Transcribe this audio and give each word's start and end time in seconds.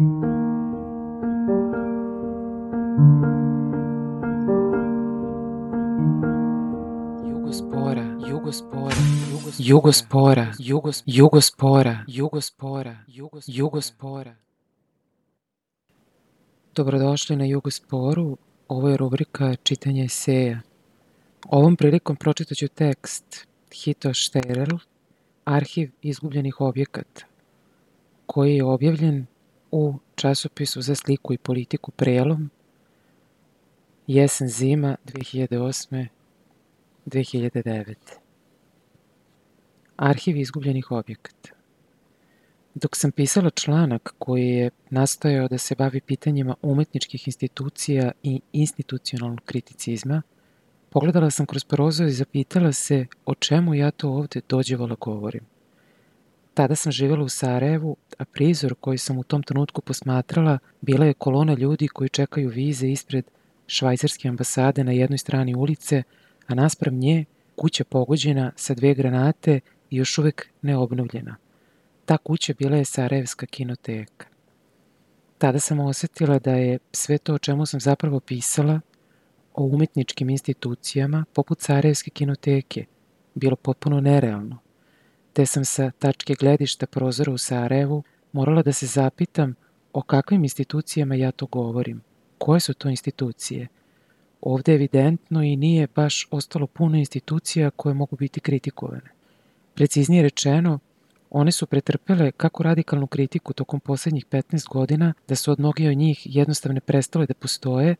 Jugospora, 0.00 0.16
Jugospora, 8.28 8.96
Jugospora, 9.58 10.52
Jugos, 10.58 11.02
Jugospora, 11.06 12.04
Jugospora, 12.08 13.04
Jugos, 13.08 13.44
Jugospora. 13.48 14.36
Dobrodošli 16.74 17.36
na 17.36 17.44
Jugosporu. 17.44 18.36
Ovo 18.68 18.88
je 18.88 18.96
rubrika 18.96 19.56
čitanja 19.62 20.04
eseja. 20.04 20.60
Ovom 21.48 21.76
prilikom 21.76 22.16
pročitaću 22.16 22.68
tekst 22.68 23.46
Hito 23.74 24.14
Šterel, 24.14 24.78
Arhiv 25.44 25.90
izgubljenih 26.02 26.60
objekata, 26.60 27.24
koji 28.26 28.56
je 28.56 28.64
objavljen 28.64 29.26
u 29.72 29.94
časopisu 30.14 30.82
za 30.82 30.94
sliku 30.94 31.32
i 31.32 31.38
politiku 31.38 31.90
Prelom 31.90 32.50
jesen 34.06 34.48
zima 34.48 34.96
2008. 35.06 36.06
2009. 37.06 37.94
Arhiv 39.96 40.36
izgubljenih 40.36 40.90
objekata. 40.90 41.50
Dok 42.74 42.96
sam 42.96 43.12
pisala 43.12 43.50
članak 43.50 44.14
koji 44.18 44.48
je 44.48 44.70
nastojao 44.90 45.48
da 45.48 45.58
se 45.58 45.74
bavi 45.74 46.00
pitanjima 46.00 46.54
umetničkih 46.62 47.28
institucija 47.28 48.12
i 48.22 48.40
institucionalnog 48.52 49.40
kriticizma, 49.44 50.22
pogledala 50.90 51.30
sam 51.30 51.46
kroz 51.46 51.64
prozor 51.64 52.06
i 52.06 52.12
zapitala 52.12 52.72
se 52.72 53.06
o 53.26 53.34
čemu 53.34 53.74
ja 53.74 53.90
to 53.90 54.10
ovde 54.10 54.40
dođevala 54.48 54.96
govorim. 55.00 55.59
Tada 56.60 56.76
sam 56.76 56.92
živela 56.92 57.24
u 57.24 57.28
Sarajevu, 57.28 57.96
a 58.18 58.24
prizor 58.24 58.74
koji 58.80 58.98
sam 58.98 59.18
u 59.18 59.22
tom 59.22 59.42
trenutku 59.42 59.80
posmatrala 59.80 60.58
bila 60.80 61.06
je 61.06 61.14
kolona 61.14 61.54
ljudi 61.54 61.88
koji 61.88 62.08
čekaju 62.08 62.48
vize 62.48 62.88
ispred 62.88 63.24
švajcarske 63.66 64.28
ambasade 64.28 64.84
na 64.84 64.92
jednoj 64.92 65.18
strani 65.18 65.54
ulice, 65.54 66.02
a 66.46 66.54
naspram 66.54 66.94
nje 66.94 67.24
kuća 67.56 67.84
pogođena 67.84 68.52
sa 68.56 68.74
dve 68.74 68.94
granate 68.94 69.60
i 69.90 69.96
još 69.96 70.18
uvek 70.18 70.48
neobnovljena. 70.62 71.36
Ta 72.04 72.16
kuća 72.16 72.54
bila 72.58 72.76
je 72.76 72.84
Sarajevska 72.84 73.46
kinoteka. 73.46 74.26
Tada 75.38 75.58
sam 75.58 75.80
osetila 75.80 76.38
da 76.38 76.52
je 76.52 76.78
sve 76.92 77.18
to 77.18 77.34
o 77.34 77.38
čemu 77.38 77.66
sam 77.66 77.80
zapravo 77.80 78.20
pisala, 78.20 78.80
o 79.54 79.64
umetničkim 79.64 80.30
institucijama, 80.30 81.24
poput 81.32 81.60
Sarajevske 81.60 82.10
kinoteke, 82.10 82.84
bilo 83.34 83.56
potpuno 83.56 84.00
nerealno. 84.00 84.69
Te 85.40 85.46
sam 85.46 85.64
sa 85.64 85.90
tačke 85.90 86.34
gledišta 86.34 86.86
prozora 86.86 87.32
u 87.32 87.38
Sarajevu 87.38 88.02
morala 88.32 88.62
da 88.62 88.72
se 88.72 88.86
zapitam 88.86 89.54
o 89.92 90.02
kakvim 90.02 90.42
institucijama 90.44 91.14
ja 91.14 91.30
to 91.32 91.46
govorim. 91.46 92.02
Koje 92.38 92.60
su 92.60 92.74
to 92.74 92.88
institucije? 92.88 93.68
Ovde 94.40 94.74
evidentno 94.74 95.42
i 95.42 95.56
nije 95.56 95.86
baš 95.94 96.28
ostalo 96.30 96.66
puno 96.66 96.98
institucija 96.98 97.70
koje 97.70 97.94
mogu 97.94 98.16
biti 98.16 98.40
kritikovane. 98.40 99.10
Preciznije 99.74 100.22
rečeno, 100.22 100.78
one 101.30 101.52
su 101.52 101.66
pretrpele 101.66 102.32
kako 102.32 102.62
radikalnu 102.62 103.06
kritiku 103.06 103.52
tokom 103.52 103.80
poslednjih 103.80 104.26
15 104.26 104.68
godina 104.68 105.14
da 105.28 105.36
su 105.36 105.52
od 105.52 105.58
mnogi 105.58 105.88
od 105.88 105.96
njih 105.96 106.36
jednostavne 106.36 106.80
prestale 106.80 107.26
da 107.26 107.34
postoje, 107.34 107.96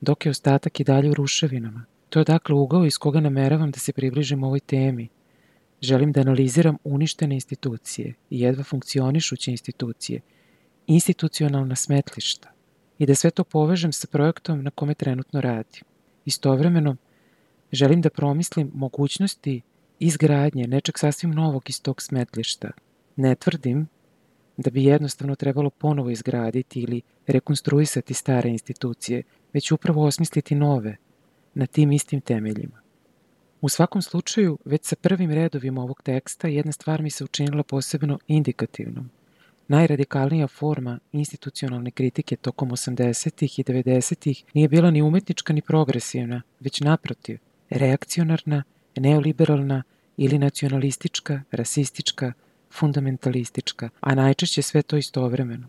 dok 0.00 0.26
je 0.26 0.30
ostatak 0.30 0.80
i 0.80 0.84
dalje 0.84 1.10
u 1.10 1.14
ruševinama. 1.14 1.84
To 2.08 2.18
je 2.18 2.24
dakle 2.24 2.54
ugao 2.54 2.84
iz 2.84 2.98
koga 2.98 3.20
nameravam 3.20 3.70
da 3.70 3.78
se 3.78 3.92
približim 3.92 4.44
ovoj 4.44 4.60
temi. 4.60 5.08
Želim 5.80 6.12
da 6.12 6.20
analiziram 6.20 6.76
uništene 6.84 7.34
institucije 7.34 8.14
i 8.30 8.40
jedva 8.40 8.64
funkcionišuće 8.64 9.50
institucije, 9.50 10.20
institucionalna 10.86 11.76
smetlišta 11.76 12.50
i 12.98 13.06
da 13.06 13.14
sve 13.14 13.30
to 13.30 13.44
povežem 13.44 13.92
sa 13.92 14.06
projektom 14.06 14.62
na 14.62 14.70
kome 14.70 14.94
trenutno 14.94 15.40
radim. 15.40 15.82
Istovremeno, 16.24 16.96
želim 17.72 18.00
da 18.00 18.10
promislim 18.10 18.70
mogućnosti 18.74 19.60
izgradnje 19.98 20.66
nečeg 20.66 20.98
sasvim 20.98 21.30
novog 21.30 21.70
iz 21.70 21.82
tog 21.82 22.02
smetlišta. 22.02 22.70
Ne 23.16 23.34
tvrdim 23.34 23.86
da 24.56 24.70
bi 24.70 24.84
jednostavno 24.84 25.34
trebalo 25.34 25.70
ponovo 25.70 26.10
izgraditi 26.10 26.80
ili 26.80 27.02
rekonstruisati 27.26 28.14
stare 28.14 28.50
institucije, 28.50 29.22
već 29.52 29.72
upravo 29.72 30.06
osmisliti 30.06 30.54
nove, 30.54 30.96
na 31.54 31.66
tim 31.66 31.92
istim 31.92 32.20
temeljima. 32.20 32.83
U 33.64 33.68
svakom 33.68 34.02
slučaju, 34.02 34.58
već 34.64 34.84
sa 34.84 34.96
prvim 34.96 35.30
redovima 35.30 35.82
ovog 35.82 36.02
teksta 36.02 36.48
jedna 36.48 36.72
stvar 36.72 37.02
mi 37.02 37.10
se 37.10 37.24
učinila 37.24 37.62
posebno 37.62 38.18
indikativnom. 38.26 39.10
Najradikalnija 39.68 40.46
forma 40.46 40.98
institucionalne 41.12 41.90
kritike 41.90 42.36
tokom 42.36 42.70
80. 42.70 43.60
i 43.60 43.64
90. 43.64 44.44
nije 44.54 44.68
bila 44.68 44.90
ni 44.90 45.02
umetnička 45.02 45.52
ni 45.52 45.62
progresivna, 45.62 46.42
već 46.60 46.80
naprotiv, 46.80 47.38
reakcionarna, 47.70 48.62
neoliberalna 48.96 49.82
ili 50.16 50.38
nacionalistička, 50.38 51.42
rasistička, 51.50 52.32
fundamentalistička, 52.70 53.88
a 54.00 54.14
najčešće 54.14 54.62
sve 54.62 54.82
to 54.82 54.96
istovremeno. 54.96 55.68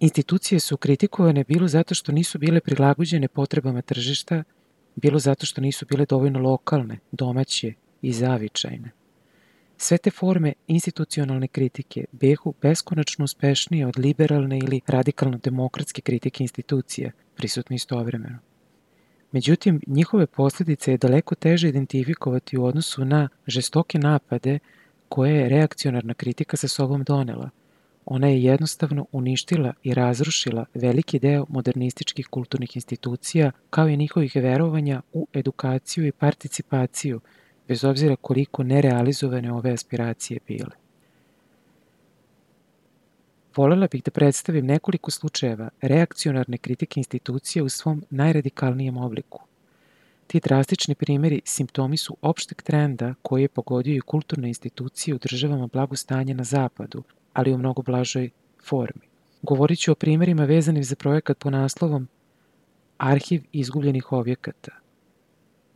Institucije 0.00 0.60
su 0.60 0.76
kritikovane 0.76 1.44
bilo 1.44 1.68
zato 1.68 1.94
što 1.94 2.12
nisu 2.12 2.38
bile 2.38 2.60
prilagođene 2.60 3.28
potrebama 3.28 3.82
tržišta, 3.82 4.44
bilo 4.96 5.18
zato 5.18 5.46
što 5.46 5.60
nisu 5.60 5.86
bile 5.86 6.06
dovoljno 6.06 6.38
lokalne, 6.38 6.98
domaće 7.12 7.72
i 8.02 8.12
zavičajne. 8.12 8.90
Sve 9.76 9.98
te 9.98 10.10
forme 10.10 10.52
institucionalne 10.66 11.48
kritike 11.48 12.04
behu 12.12 12.54
beskonačno 12.62 13.24
uspešnije 13.24 13.86
od 13.86 13.98
liberalne 13.98 14.58
ili 14.58 14.80
radikalno 14.86 15.38
demokratske 15.38 16.02
kritike 16.02 16.44
institucija, 16.44 17.10
prisutne 17.36 17.76
istovremeno. 17.76 18.38
Međutim, 19.32 19.80
njihove 19.86 20.26
posledice 20.26 20.90
je 20.90 20.98
daleko 20.98 21.34
teže 21.34 21.68
identifikovati 21.68 22.58
u 22.58 22.64
odnosu 22.64 23.04
na 23.04 23.28
žestoke 23.46 23.98
napade 23.98 24.58
koje 25.08 25.34
je 25.34 25.48
reakcionarna 25.48 26.14
kritika 26.14 26.56
sa 26.56 26.68
sobom 26.68 27.02
donela. 27.02 27.50
Ona 28.06 28.28
je 28.28 28.42
jednostavno 28.42 29.06
uništila 29.12 29.72
i 29.82 29.94
razrušila 29.94 30.64
veliki 30.74 31.18
deo 31.18 31.46
modernističkih 31.48 32.26
kulturnih 32.26 32.76
institucija, 32.76 33.50
kao 33.70 33.88
i 33.88 33.96
njihovih 33.96 34.32
verovanja 34.34 35.02
u 35.12 35.26
edukaciju 35.32 36.06
i 36.06 36.12
participaciju, 36.12 37.20
bez 37.68 37.84
obzira 37.84 38.16
koliko 38.16 38.62
nerealizovane 38.62 39.52
ove 39.52 39.70
aspiracije 39.70 40.40
bile. 40.46 40.84
Volela 43.56 43.86
bih 43.90 44.02
da 44.02 44.10
predstavim 44.10 44.66
nekoliko 44.66 45.10
slučajeva 45.10 45.68
reakcionarne 45.82 46.58
kritike 46.58 47.00
institucije 47.00 47.62
u 47.62 47.68
svom 47.68 48.04
najradikalnijem 48.10 48.96
obliku. 48.96 49.42
Ti 50.26 50.40
drastični 50.40 50.94
primeri 50.94 51.40
simptomi 51.44 51.96
su 51.96 52.16
opšteg 52.22 52.62
trenda 52.62 53.14
koji 53.22 53.42
je 53.42 53.48
pogodio 53.48 53.96
i 53.96 54.00
kulturne 54.00 54.48
institucije 54.48 55.14
u 55.14 55.18
državama 55.18 55.66
blagostanja 55.66 56.34
na 56.34 56.44
zapadu, 56.44 57.02
ali 57.34 57.52
u 57.52 57.58
mnogo 57.58 57.82
blažoj 57.82 58.30
formi. 58.64 59.08
Govorit 59.42 59.78
ću 59.78 59.92
o 59.92 59.94
primerima 59.94 60.44
vezanim 60.44 60.84
za 60.84 60.96
projekat 60.96 61.38
po 61.38 61.50
naslovom 61.50 62.08
Arhiv 62.98 63.42
izgubljenih 63.52 64.12
objekata, 64.12 64.70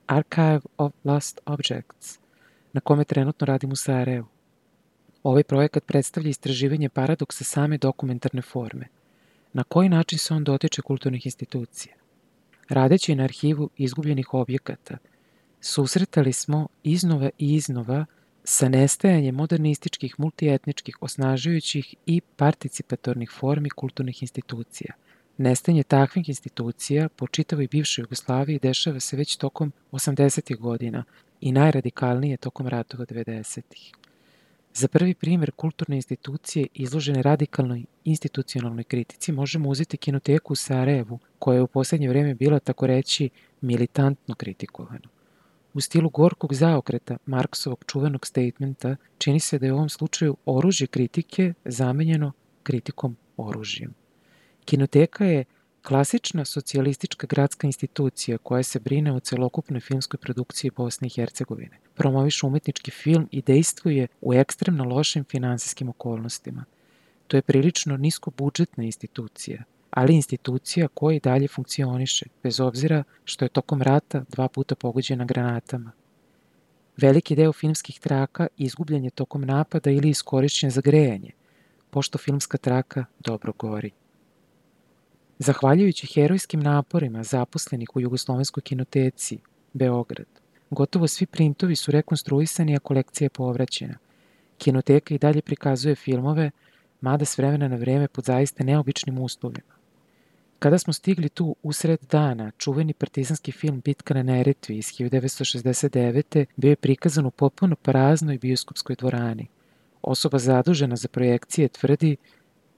Archive 0.06 0.60
of 0.78 0.92
Lost 1.04 1.40
Objects, 1.46 2.18
na 2.72 2.80
kome 2.80 3.04
trenutno 3.04 3.44
radim 3.44 3.72
u 3.72 3.76
Sarajevu. 3.76 4.26
Ovaj 5.22 5.42
projekat 5.42 5.84
predstavlja 5.84 6.30
istraživanje 6.30 6.88
paradoksa 6.88 7.44
same 7.44 7.78
dokumentarne 7.78 8.42
forme. 8.42 8.86
Na 9.52 9.64
koji 9.64 9.88
način 9.88 10.18
se 10.18 10.34
on 10.34 10.44
dotiče 10.44 10.82
kulturnih 10.82 11.26
institucija? 11.26 11.94
Radeći 12.68 13.14
na 13.14 13.24
arhivu 13.24 13.70
izgubljenih 13.76 14.34
objekata, 14.34 14.96
susretali 15.60 16.32
smo 16.32 16.68
iznova 16.82 17.30
i 17.38 17.54
iznova 17.54 18.06
sa 18.48 18.68
nestajanjem 18.68 19.34
modernističkih, 19.34 20.14
multietničkih, 20.20 20.96
osnažujućih 21.00 21.94
i 22.06 22.20
participatornih 22.20 23.30
formi 23.30 23.70
kulturnih 23.70 24.22
institucija. 24.22 24.94
Nestajanje 25.36 25.82
takvih 25.82 26.28
institucija 26.28 27.08
po 27.08 27.26
čitavoj 27.26 27.68
bivšoj 27.68 28.02
Jugoslaviji 28.02 28.58
dešava 28.58 29.00
se 29.00 29.16
već 29.16 29.36
tokom 29.36 29.72
80. 29.92 30.56
godina 30.56 31.04
i 31.40 31.52
najradikalnije 31.52 32.36
tokom 32.36 32.68
ratova 32.68 33.04
90. 33.06 33.60
Za 34.74 34.88
prvi 34.88 35.14
primer 35.14 35.50
kulturne 35.50 35.96
institucije 35.96 36.66
izložene 36.74 37.22
radikalnoj 37.22 37.84
institucionalnoj 38.04 38.84
kritici 38.84 39.32
možemo 39.32 39.68
uzeti 39.68 39.96
kinoteku 39.96 40.52
u 40.52 40.56
Sarajevu, 40.56 41.18
koja 41.38 41.56
je 41.56 41.62
u 41.62 41.66
poslednje 41.66 42.08
vreme 42.08 42.34
bila 42.34 42.58
tako 42.58 42.86
reći 42.86 43.30
militantno 43.60 44.34
kritikovana. 44.34 45.17
U 45.74 45.80
stilu 45.80 46.10
gorkog 46.10 46.54
zaokreta 46.54 47.16
Marksovog 47.26 47.84
čuvenog 47.86 48.26
statementa 48.26 48.96
čini 49.18 49.40
se 49.40 49.58
da 49.58 49.66
je 49.66 49.72
u 49.72 49.76
ovom 49.76 49.88
slučaju 49.88 50.36
oružje 50.46 50.86
kritike 50.86 51.54
zamenjeno 51.64 52.32
kritikom 52.62 53.16
oružjem. 53.36 53.94
Kinoteka 54.64 55.24
je 55.24 55.44
klasična 55.82 56.44
socijalistička 56.44 57.26
gradska 57.26 57.66
institucija 57.66 58.38
koja 58.38 58.62
se 58.62 58.80
brine 58.80 59.12
o 59.12 59.20
celokupnoj 59.20 59.80
filmskoj 59.80 60.18
produkciji 60.18 60.70
Bosne 60.76 61.06
i 61.06 61.10
Hercegovine. 61.10 61.78
Promoviše 61.94 62.46
umetnički 62.46 62.90
film 62.90 63.28
i 63.30 63.42
dejstvuje 63.42 64.06
u 64.20 64.34
ekstremno 64.34 64.84
lošim 64.84 65.24
finansijskim 65.24 65.88
okolnostima. 65.88 66.64
To 67.26 67.36
je 67.36 67.42
prilično 67.42 67.96
nisko 67.96 68.30
budžetna 68.30 68.84
institucija, 68.84 69.64
ali 69.90 70.14
institucija 70.14 70.88
koja 70.88 71.16
i 71.16 71.20
dalje 71.20 71.48
funkcioniše, 71.48 72.26
bez 72.42 72.60
obzira 72.60 73.04
što 73.24 73.44
je 73.44 73.48
tokom 73.48 73.82
rata 73.82 74.24
dva 74.28 74.48
puta 74.48 74.74
pogođena 74.74 75.24
granatama. 75.24 75.92
Veliki 76.96 77.36
deo 77.36 77.52
filmskih 77.52 78.00
traka 78.00 78.46
izgubljen 78.56 79.04
je 79.04 79.10
tokom 79.10 79.42
napada 79.42 79.90
ili 79.90 80.08
iskorišćen 80.08 80.70
za 80.70 80.80
grejanje, 80.80 81.30
pošto 81.90 82.18
filmska 82.18 82.58
traka 82.58 83.04
dobro 83.18 83.52
gori. 83.58 83.90
Zahvaljujući 85.38 86.06
herojskim 86.06 86.60
naporima 86.60 87.22
zaposlenih 87.22 87.88
u 87.96 88.00
Jugoslovenskoj 88.00 88.62
kinoteci 88.62 89.38
Beograd, 89.72 90.26
gotovo 90.70 91.08
svi 91.08 91.26
printovi 91.26 91.76
su 91.76 91.90
rekonstruisani, 91.92 92.76
a 92.76 92.78
kolekcija 92.78 93.26
je 93.26 93.30
povraćena. 93.30 93.94
Kinoteka 94.58 95.14
i 95.14 95.18
dalje 95.18 95.42
prikazuje 95.42 95.94
filmove, 95.94 96.50
mada 97.00 97.24
s 97.24 97.38
vremena 97.38 97.68
na 97.68 97.76
vreme 97.76 98.08
pod 98.08 98.24
zaiste 98.24 98.64
neobičnim 98.64 99.18
uslovima. 99.18 99.77
Kada 100.58 100.78
smo 100.78 100.92
stigli 100.92 101.28
tu 101.28 101.56
usred 101.62 102.00
dana, 102.10 102.50
čuveni 102.58 102.92
partizanski 102.92 103.52
film 103.52 103.80
Bitka 103.84 104.14
na 104.14 104.22
Neretvi 104.22 104.78
iz 104.78 104.86
1969. 104.86 106.46
bio 106.56 106.70
je 106.70 106.76
prikazan 106.76 107.26
u 107.26 107.30
potpuno 107.30 107.76
praznoj 107.76 108.38
bioskopskoj 108.38 108.96
dvorani. 108.96 109.46
Osoba 110.02 110.38
zadužena 110.38 110.96
za 110.96 111.08
projekcije 111.08 111.68
tvrdi 111.68 112.16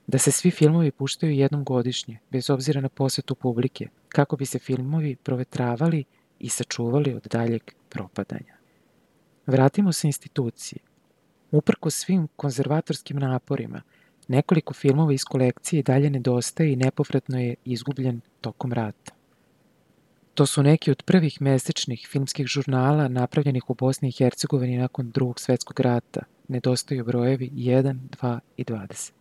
da 0.07 0.17
se 0.17 0.31
svi 0.31 0.51
filmovi 0.51 0.91
puštaju 0.91 1.31
jednom 1.31 1.63
godišnje, 1.63 2.19
bez 2.29 2.49
obzira 2.49 2.81
na 2.81 2.89
posetu 2.89 3.35
publike, 3.35 3.87
kako 4.09 4.37
bi 4.37 4.45
se 4.45 4.59
filmovi 4.59 5.15
provetravali 5.15 6.03
i 6.39 6.49
sačuvali 6.49 7.13
od 7.13 7.27
daljeg 7.31 7.61
propadanja. 7.89 8.57
Vratimo 9.47 9.91
se 9.91 10.07
instituciji. 10.07 10.79
Uprko 11.51 11.89
svim 11.89 12.27
konzervatorskim 12.35 13.17
naporima, 13.17 13.81
nekoliko 14.31 14.73
filmova 14.73 15.13
iz 15.13 15.23
kolekcije 15.23 15.83
dalje 15.83 16.09
nedostaje 16.09 16.73
i 16.73 16.75
nepovratno 16.75 17.39
je 17.39 17.55
izgubljen 17.65 18.21
tokom 18.41 18.73
rata. 18.73 19.11
To 20.33 20.45
su 20.45 20.63
neki 20.63 20.91
od 20.91 21.03
prvih 21.03 21.41
mesečnih 21.41 22.07
filmskih 22.11 22.47
žurnala 22.47 23.07
napravljenih 23.07 23.69
u 23.69 23.73
Bosni 23.73 24.09
i 24.09 24.11
Hercegovini 24.11 24.77
nakon 24.77 25.11
drugog 25.11 25.39
svetskog 25.39 25.79
rata. 25.79 26.21
Nedostaju 26.47 27.05
brojevi 27.05 27.49
1, 27.49 27.97
2 28.21 28.39
i 28.57 28.63
20. 28.63 29.11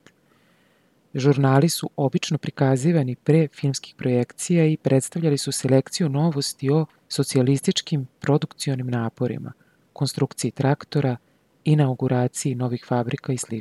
Žurnali 1.15 1.69
su 1.69 1.91
obično 1.97 2.39
prikazivani 2.39 3.17
pre 3.17 3.49
filmskih 3.49 3.95
projekcija 3.95 4.67
i 4.67 4.77
predstavljali 4.77 5.39
su 5.39 5.53
selekciju 5.53 6.09
novosti 6.09 6.71
o 6.71 6.87
socijalističkim 7.09 8.07
produkcionim 8.21 8.87
naporima, 8.87 9.53
konstrukciji 9.93 10.51
traktora, 10.51 11.17
inauguraciji 11.65 12.55
novih 12.55 12.85
fabrika 12.89 13.33
i 13.33 13.39
sl. 13.39 13.57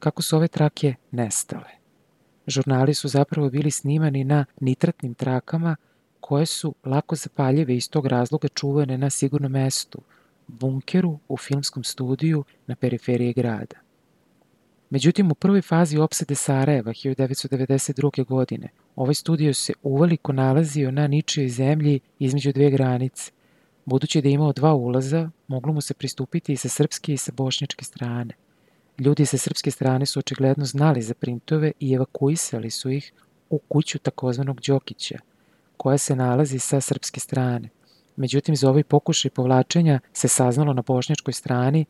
Kako 0.00 0.22
su 0.22 0.36
ove 0.36 0.48
trake 0.48 0.94
nestale? 1.10 1.70
Žurnali 2.46 2.94
su 2.94 3.08
zapravo 3.08 3.50
bili 3.50 3.70
snimani 3.70 4.24
na 4.24 4.44
nitratnim 4.60 5.14
trakama 5.14 5.76
koje 6.20 6.46
su 6.46 6.74
lako 6.84 7.16
zapaljive 7.16 7.76
iz 7.76 7.90
tog 7.90 8.06
razloga 8.06 8.48
čuvane 8.48 8.98
na 8.98 9.10
sigurnom 9.10 9.52
mestu, 9.52 10.00
bunkeru 10.46 11.18
u 11.28 11.36
filmskom 11.36 11.84
studiju 11.84 12.44
na 12.66 12.76
periferiji 12.76 13.32
grada. 13.32 13.76
Međutim, 14.90 15.30
u 15.30 15.34
prvoj 15.34 15.62
fazi 15.62 15.98
opsade 15.98 16.34
Sarajeva 16.34 16.92
1992. 16.92 18.24
godine 18.26 18.68
ovaj 18.96 19.14
studio 19.14 19.54
se 19.54 19.72
uveliko 19.82 20.32
nalazio 20.32 20.90
na 20.90 21.06
ničijoj 21.06 21.48
zemlji 21.48 22.00
između 22.18 22.52
dve 22.52 22.70
granice. 22.70 23.32
Budući 23.84 24.22
da 24.22 24.28
je 24.28 24.32
imao 24.32 24.52
dva 24.52 24.74
ulaza, 24.74 25.30
moglo 25.48 25.72
mu 25.72 25.80
se 25.80 25.94
pristupiti 25.94 26.52
i 26.52 26.56
sa 26.56 26.68
srpske 26.68 27.12
i 27.12 27.16
sa 27.16 27.32
bošnjačke 27.36 27.84
strane. 27.84 28.34
Ljudi 29.00 29.26
sa 29.26 29.38
srpske 29.38 29.70
strane 29.70 30.06
su 30.06 30.18
očigledno 30.18 30.64
znali 30.64 31.02
za 31.02 31.14
printove 31.14 31.72
i 31.80 31.92
evakuisali 31.92 32.70
su 32.70 32.90
ih 32.90 33.12
u 33.50 33.58
kuću 33.58 33.98
takozvanog 33.98 34.60
Đokića, 34.66 35.18
koja 35.76 35.98
se 35.98 36.16
nalazi 36.16 36.58
sa 36.58 36.80
srpske 36.80 37.20
strane. 37.20 37.68
Međutim, 38.16 38.56
za 38.56 38.68
ovaj 38.68 38.84
pokušaj 38.84 39.30
povlačenja 39.30 40.00
se 40.12 40.28
saznalo 40.28 40.72
na 40.72 40.82
bošnjačkoj 40.82 41.32
strani 41.32 41.84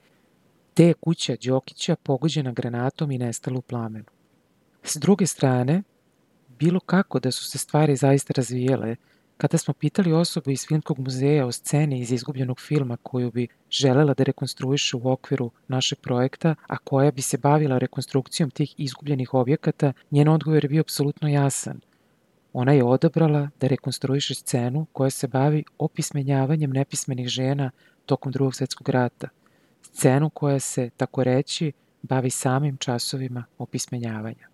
te 0.75 0.85
je 0.85 0.95
kuća 0.95 1.37
Đokića 1.45 1.97
pogođena 1.97 2.53
granatom 2.53 3.11
i 3.11 3.19
nestala 3.19 3.59
u 3.59 3.63
plamenu. 3.63 4.05
S 4.83 4.97
druge 4.97 5.27
strane, 5.27 5.83
bilo 6.59 6.81
kako 6.81 7.21
da 7.21 7.31
su 7.31 7.45
se 7.45 7.59
stvari 7.59 7.97
zaista 7.97 8.33
razvijele, 8.37 8.97
kada 9.41 9.59
smo 9.59 9.75
pitali 9.75 10.13
osobu 10.13 10.51
iz 10.51 10.67
Filmskog 10.67 10.99
muzeja 10.99 11.47
o 11.47 11.53
sceni 11.53 12.01
iz 12.01 12.13
izgubljenog 12.13 12.61
filma 12.61 12.97
koju 13.03 13.31
bi 13.31 13.49
želela 13.71 14.15
da 14.15 14.25
rekonstruiše 14.25 14.97
u 14.97 15.11
okviru 15.11 15.51
našeg 15.69 15.99
projekta, 15.99 16.55
a 16.67 16.79
koja 16.79 17.11
bi 17.11 17.23
se 17.23 17.39
bavila 17.39 17.79
rekonstrukcijom 17.79 18.51
tih 18.51 18.75
izgubljenih 18.79 19.35
objekata, 19.35 19.93
njen 20.11 20.29
odgovor 20.29 20.65
je 20.65 20.69
bio 20.69 20.81
apsolutno 20.81 21.29
jasan. 21.29 21.81
Ona 22.53 22.73
je 22.73 22.85
odabrala 22.85 23.49
da 23.61 23.67
rekonstruiše 23.67 24.35
scenu 24.35 24.87
koja 24.93 25.11
se 25.11 25.29
bavi 25.29 25.65
opismenjavanjem 25.79 26.71
nepismenih 26.71 27.29
žena 27.29 27.71
tokom 28.07 28.33
drugog 28.33 28.55
svetskog 28.55 28.89
rata– 28.89 29.29
scenu 29.93 30.31
koja 30.31 30.61
se, 30.61 30.91
tako 30.97 31.25
reći, 31.25 31.73
bavi 32.03 32.31
samim 32.31 32.77
časovima 32.77 33.45
opismenjavanja. 33.59 34.50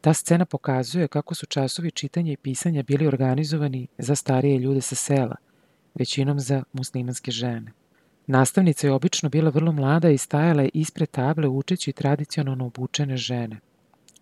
Ta 0.00 0.14
scena 0.14 0.44
pokazuje 0.44 1.08
kako 1.08 1.34
su 1.34 1.46
časovi 1.46 1.90
čitanja 1.90 2.32
i 2.32 2.36
pisanja 2.36 2.82
bili 2.82 3.06
organizovani 3.06 3.86
za 3.98 4.14
starije 4.14 4.58
ljude 4.58 4.80
sa 4.80 4.94
sela, 4.94 5.36
većinom 5.94 6.40
za 6.40 6.62
muslimanske 6.72 7.30
žene. 7.30 7.72
Nastavnica 8.26 8.86
je 8.86 8.92
obično 8.92 9.28
bila 9.28 9.50
vrlo 9.50 9.72
mlada 9.72 10.10
i 10.10 10.18
stajala 10.18 10.62
je 10.62 10.70
ispred 10.74 11.10
table 11.10 11.48
učeći 11.48 11.92
tradicionalno 11.92 12.66
obučene 12.66 13.16
žene, 13.16 13.60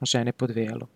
žene 0.02 0.32
pod 0.32 0.50
velom. 0.50 0.88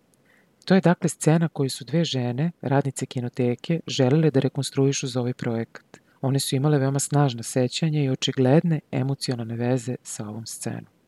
To 0.65 0.75
je 0.75 0.81
dakle 0.81 1.09
scena 1.09 1.49
koju 1.49 1.71
su 1.71 1.85
dve 1.85 2.05
žene, 2.05 2.51
radnice 2.61 3.07
kinoteke, 3.07 3.81
želele 3.87 4.31
da 4.31 4.41
rekonstruišu 4.41 5.07
za 5.07 5.21
ovaj 5.21 5.35
projekat. 5.35 6.01
One 6.21 6.41
su 6.41 6.57
imale 6.57 6.79
veoma 6.79 6.99
snažno 6.99 7.43
sećanje 7.43 8.05
i 8.05 8.11
očigledne 8.11 8.81
emocionalne 8.91 9.57
veze 9.57 9.97
sa 10.03 10.29
ovom 10.29 10.47
scenom. 10.47 11.02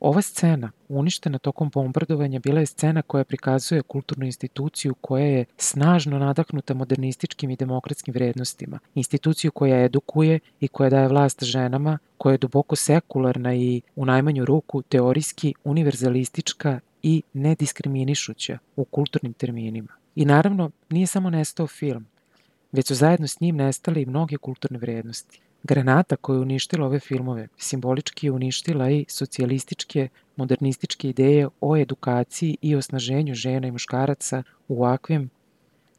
Ova 0.00 0.22
scena, 0.22 0.70
uništena 0.88 1.38
tokom 1.38 1.70
bombardovanja, 1.74 2.40
bila 2.40 2.60
je 2.60 2.66
scena 2.66 3.02
koja 3.02 3.24
prikazuje 3.24 3.82
kulturnu 3.82 4.26
instituciju 4.26 4.94
koja 4.94 5.26
je 5.26 5.44
snažno 5.56 6.18
nadahnuta 6.18 6.74
modernističkim 6.74 7.50
i 7.50 7.56
demokratskim 7.56 8.14
vrednostima, 8.14 8.78
instituciju 8.94 9.52
koja 9.52 9.84
edukuje 9.84 10.40
i 10.60 10.68
koja 10.68 10.90
daje 10.90 11.08
vlast 11.08 11.44
ženama, 11.44 11.98
koja 12.18 12.32
je 12.32 12.38
duboko 12.38 12.76
sekularna 12.76 13.54
i 13.54 13.80
u 13.96 14.06
najmanju 14.06 14.44
ruku 14.44 14.82
teorijski 14.82 15.54
univerzalistička 15.64 16.80
i 17.02 17.22
nediskriminišuća 17.32 18.58
u 18.76 18.84
kulturnim 18.84 19.32
terminima. 19.32 19.92
I 20.14 20.24
naravno, 20.24 20.70
nije 20.90 21.06
samo 21.06 21.30
nestao 21.30 21.66
film, 21.66 22.06
već 22.72 22.86
su 22.86 22.94
zajedno 22.94 23.26
s 23.26 23.40
njim 23.40 23.56
nestale 23.56 24.02
i 24.02 24.06
mnoge 24.06 24.36
kulturne 24.36 24.78
vrednosti. 24.78 25.40
Granata 25.68 26.16
koja 26.16 26.36
je 26.36 26.40
uništila 26.40 26.86
ove 26.86 27.00
filmove 27.00 27.48
simbolički 27.56 28.26
je 28.26 28.32
uništila 28.32 28.90
i 28.90 29.04
socijalističke, 29.08 30.08
modernističke 30.36 31.08
ideje 31.08 31.48
o 31.60 31.76
edukaciji 31.76 32.56
i 32.62 32.76
osnaženju 32.76 33.34
žena 33.34 33.68
i 33.68 33.70
muškaraca 33.70 34.42
u 34.68 34.74
ovakvim 34.74 35.30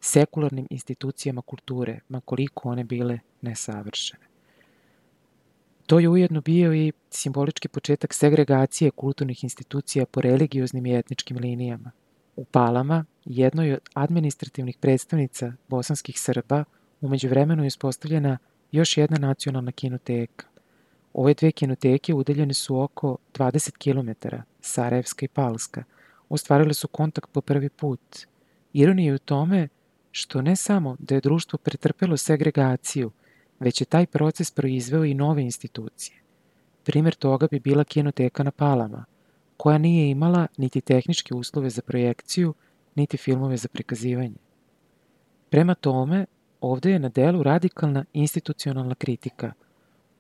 sekularnim 0.01 0.67
institucijama 0.69 1.41
kulture, 1.41 1.99
makoliko 2.09 2.69
one 2.69 2.83
bile 2.83 3.19
nesavršene. 3.41 4.25
To 5.87 5.99
je 5.99 6.09
ujedno 6.09 6.41
bio 6.41 6.73
i 6.73 6.91
simbolički 7.09 7.67
početak 7.67 8.13
segregacije 8.13 8.91
kulturnih 8.91 9.43
institucija 9.43 10.05
po 10.05 10.21
religioznim 10.21 10.85
i 10.85 10.97
etničkim 10.97 11.37
linijama. 11.37 11.91
U 12.35 12.45
Palama, 12.45 13.05
jednoj 13.25 13.73
od 13.73 13.89
administrativnih 13.93 14.77
predstavnica 14.77 15.53
bosanskih 15.67 16.19
Srba, 16.19 16.63
umeđu 17.01 17.29
vremenu 17.29 17.63
je 17.63 17.67
ispostavljena 17.67 18.37
još 18.71 18.97
jedna 18.97 19.17
nacionalna 19.17 19.71
kinoteka. 19.71 20.45
Ove 21.13 21.33
dve 21.33 21.51
kinoteke 21.51 22.13
udeljene 22.13 22.53
su 22.53 22.81
oko 22.81 23.17
20 23.33 23.71
km, 23.77 24.35
Sarajevska 24.61 25.25
i 25.25 25.27
Palska. 25.27 25.83
Ostvarile 26.29 26.73
su 26.73 26.87
kontakt 26.87 27.29
po 27.31 27.41
prvi 27.41 27.69
put. 27.69 28.25
Ironija 28.73 29.07
je 29.07 29.15
u 29.15 29.19
tome 29.19 29.67
što 30.11 30.41
ne 30.41 30.55
samo 30.55 30.95
da 30.99 31.15
je 31.15 31.21
društvo 31.21 31.57
pretrpelo 31.57 32.17
segregaciju, 32.17 33.11
već 33.59 33.81
je 33.81 33.85
taj 33.85 34.05
proces 34.05 34.51
proizveo 34.51 35.05
i 35.05 35.13
nove 35.13 35.41
institucije. 35.41 36.17
Primer 36.83 37.15
toga 37.15 37.47
bi 37.51 37.59
bila 37.59 37.83
kinoteka 37.83 38.43
na 38.43 38.51
Palama– 38.51 39.05
koja 39.59 39.77
nije 39.77 40.09
imala 40.09 40.47
niti 40.57 40.81
tehničke 40.81 41.35
uslove 41.35 41.69
za 41.69 41.81
projekciju, 41.81 42.53
niti 42.95 43.17
filmove 43.17 43.57
za 43.57 43.67
prikazivanje. 43.67 44.35
Prema 45.49 45.75
tome, 45.75 46.25
ovde 46.61 46.91
je 46.91 46.99
na 46.99 47.09
delu 47.09 47.43
radikalna 47.43 48.05
institucionalna 48.13 48.95
kritika, 48.95 49.53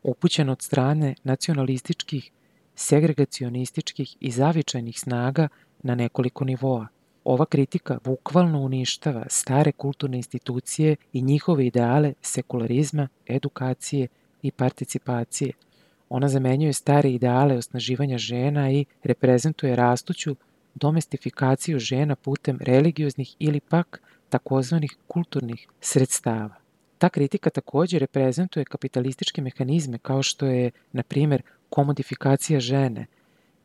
upućena 0.03 0.51
od 0.51 0.61
strane 0.61 1.15
nacionalističkih, 1.23 2.31
segregacionističkih 2.75 4.15
i 4.19 4.31
zavičajnih 4.31 4.99
snaga 4.99 5.47
na 5.83 5.95
nekoliko 5.95 6.45
nivoa. 6.45 6.87
Ova 7.23 7.45
kritika 7.45 7.99
bukvalno 8.03 8.59
uništava 8.59 9.25
stare 9.29 9.71
kulturne 9.71 10.17
institucije 10.17 10.95
i 11.13 11.21
njihove 11.21 11.67
ideale 11.67 12.13
sekularizma, 12.21 13.07
edukacije 13.27 14.07
i 14.41 14.51
participacije– 14.51 15.51
Ona 16.09 16.27
zamenjuje 16.27 16.73
stare 16.73 17.11
ideale 17.11 17.57
osnaživanja 17.57 18.17
žena 18.17 18.71
i 18.71 18.85
reprezentuje 19.03 19.75
rastuću 19.75 20.35
domestifikaciju 20.75 21.79
žena 21.79 22.15
putem 22.15 22.57
religioznih 22.61 23.35
ili 23.39 23.59
pak 23.59 24.01
takozvanih 24.29 24.97
kulturnih 25.07 25.67
sredstava. 25.81 26.55
Ta 26.97 27.09
kritika 27.09 27.49
takođe 27.49 27.99
reprezentuje 27.99 28.65
kapitalističke 28.65 29.41
mehanizme 29.41 29.97
kao 29.97 30.23
što 30.23 30.45
je, 30.45 30.71
na 30.91 31.03
primer, 31.03 31.41
komodifikacija 31.69 32.59
žene, 32.59 33.05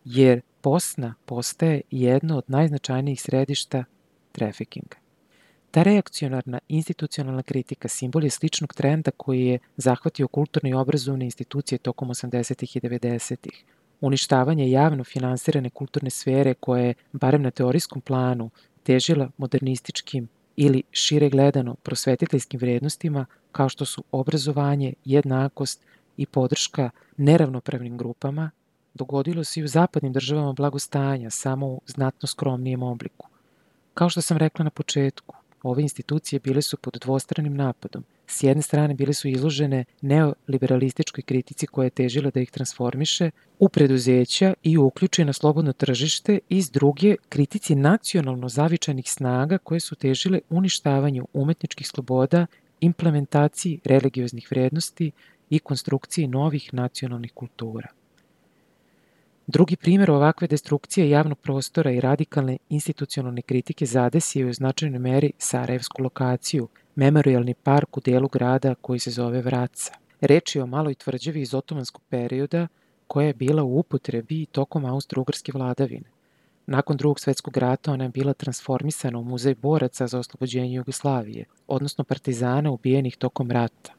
jer 0.04 0.40
posna 0.60 1.14
postaje 1.24 1.80
jedno 1.90 2.38
od 2.38 2.44
najznačajnijih 2.46 3.22
središta 3.22 3.84
trafikinga. 4.32 4.96
Ta 5.70 5.82
reakcionarna 5.82 6.58
institucionalna 6.68 7.42
kritika 7.42 7.88
simbol 7.88 8.24
je 8.24 8.30
sličnog 8.30 8.74
trenda 8.74 9.10
koji 9.10 9.46
je 9.46 9.58
zahvatio 9.76 10.28
kulturne 10.28 10.70
i 10.70 10.74
obrazovne 10.74 11.24
institucije 11.24 11.78
tokom 11.78 12.08
80. 12.08 12.76
i 12.76 12.80
90. 12.80 13.48
Uništavanje 14.00 14.70
javno 14.70 15.04
finansirane 15.04 15.70
kulturne 15.70 16.10
sfere 16.10 16.54
koja 16.54 16.82
je, 16.84 16.94
barem 17.12 17.42
na 17.42 17.50
teorijskom 17.50 18.00
planu, 18.00 18.50
težila 18.82 19.30
modernističkim 19.36 20.28
ili 20.56 20.82
šire 20.92 21.30
gledano 21.30 21.74
prosvetiteljskim 21.74 22.60
vrednostima 22.60 23.26
kao 23.52 23.68
što 23.68 23.84
su 23.84 24.04
obrazovanje, 24.12 24.92
jednakost 25.04 25.80
i 26.16 26.26
podrška 26.26 26.90
neravnopravnim 27.16 27.98
grupama, 27.98 28.50
dogodilo 28.94 29.44
se 29.44 29.60
i 29.60 29.64
u 29.64 29.68
zapadnim 29.68 30.12
državama 30.12 30.52
blagostanja, 30.52 31.30
samo 31.30 31.66
u 31.66 31.80
znatno 31.86 32.26
skromnijem 32.26 32.82
obliku. 32.82 33.28
Kao 33.94 34.08
što 34.08 34.20
sam 34.20 34.36
rekla 34.36 34.64
na 34.64 34.70
početku, 34.70 35.34
ove 35.64 35.82
institucije 35.82 36.40
bile 36.40 36.62
su 36.62 36.76
pod 36.76 36.98
dvostranim 37.02 37.54
napadom. 37.54 38.04
S 38.26 38.42
jedne 38.42 38.62
strane 38.62 38.94
bile 38.94 39.14
su 39.14 39.28
izložene 39.28 39.84
neoliberalističkoj 40.00 41.22
kritici 41.22 41.66
koja 41.66 41.84
je 41.84 41.90
težila 41.90 42.30
da 42.30 42.40
ih 42.40 42.50
transformiše 42.50 43.30
u 43.58 43.68
preduzeća 43.68 44.54
i 44.62 44.78
uključi 44.78 45.24
na 45.24 45.32
slobodno 45.32 45.72
tržište 45.72 46.38
i 46.48 46.62
s 46.62 46.70
druge 46.70 47.16
kritici 47.28 47.74
nacionalno 47.74 48.48
zavičanih 48.48 49.10
snaga 49.10 49.58
koje 49.58 49.80
su 49.80 49.94
težile 49.94 50.40
uništavanju 50.50 51.26
umetničkih 51.32 51.88
sloboda, 51.88 52.46
implementaciji 52.80 53.80
religioznih 53.84 54.48
vrednosti 54.50 55.10
i 55.50 55.58
konstrukciji 55.58 56.26
novih 56.26 56.74
nacionalnih 56.74 57.32
kultura. 57.32 57.88
Drugi 59.46 59.76
primer 59.76 60.10
ovakve 60.10 60.46
destrukcije 60.46 61.10
javnog 61.10 61.38
prostora 61.38 61.90
i 61.90 62.00
radikalne 62.00 62.58
institucionalne 62.68 63.42
kritike 63.42 63.86
zadesio 63.86 64.46
je 64.46 64.50
u 64.50 64.54
značajnoj 64.54 64.98
meri 64.98 65.32
Sarajevsku 65.38 66.02
lokaciju, 66.02 66.68
memorialni 66.94 67.54
park 67.54 67.96
u 67.96 68.00
delu 68.00 68.28
grada 68.28 68.74
koji 68.74 68.98
se 68.98 69.10
zove 69.10 69.42
Vraca. 69.42 69.92
Reč 70.20 70.56
je 70.56 70.62
o 70.62 70.66
maloj 70.66 70.94
tvrđavi 70.94 71.40
iz 71.40 71.54
otomanskog 71.54 72.02
perioda 72.08 72.68
koja 73.06 73.26
je 73.26 73.34
bila 73.34 73.62
u 73.62 73.78
upotrebi 73.78 74.46
tokom 74.46 74.84
austro-ugrske 74.84 75.52
vladavine. 75.54 76.08
Nakon 76.66 76.96
drugog 76.96 77.20
svetskog 77.20 77.56
rata 77.56 77.92
ona 77.92 78.04
je 78.04 78.10
bila 78.10 78.32
transformisana 78.32 79.18
u 79.18 79.24
muzej 79.24 79.54
boraca 79.54 80.06
za 80.06 80.18
oslobođenje 80.18 80.74
Jugoslavije, 80.74 81.44
odnosno 81.66 82.04
partizana 82.04 82.70
ubijenih 82.70 83.16
tokom 83.16 83.50
rata. 83.50 83.92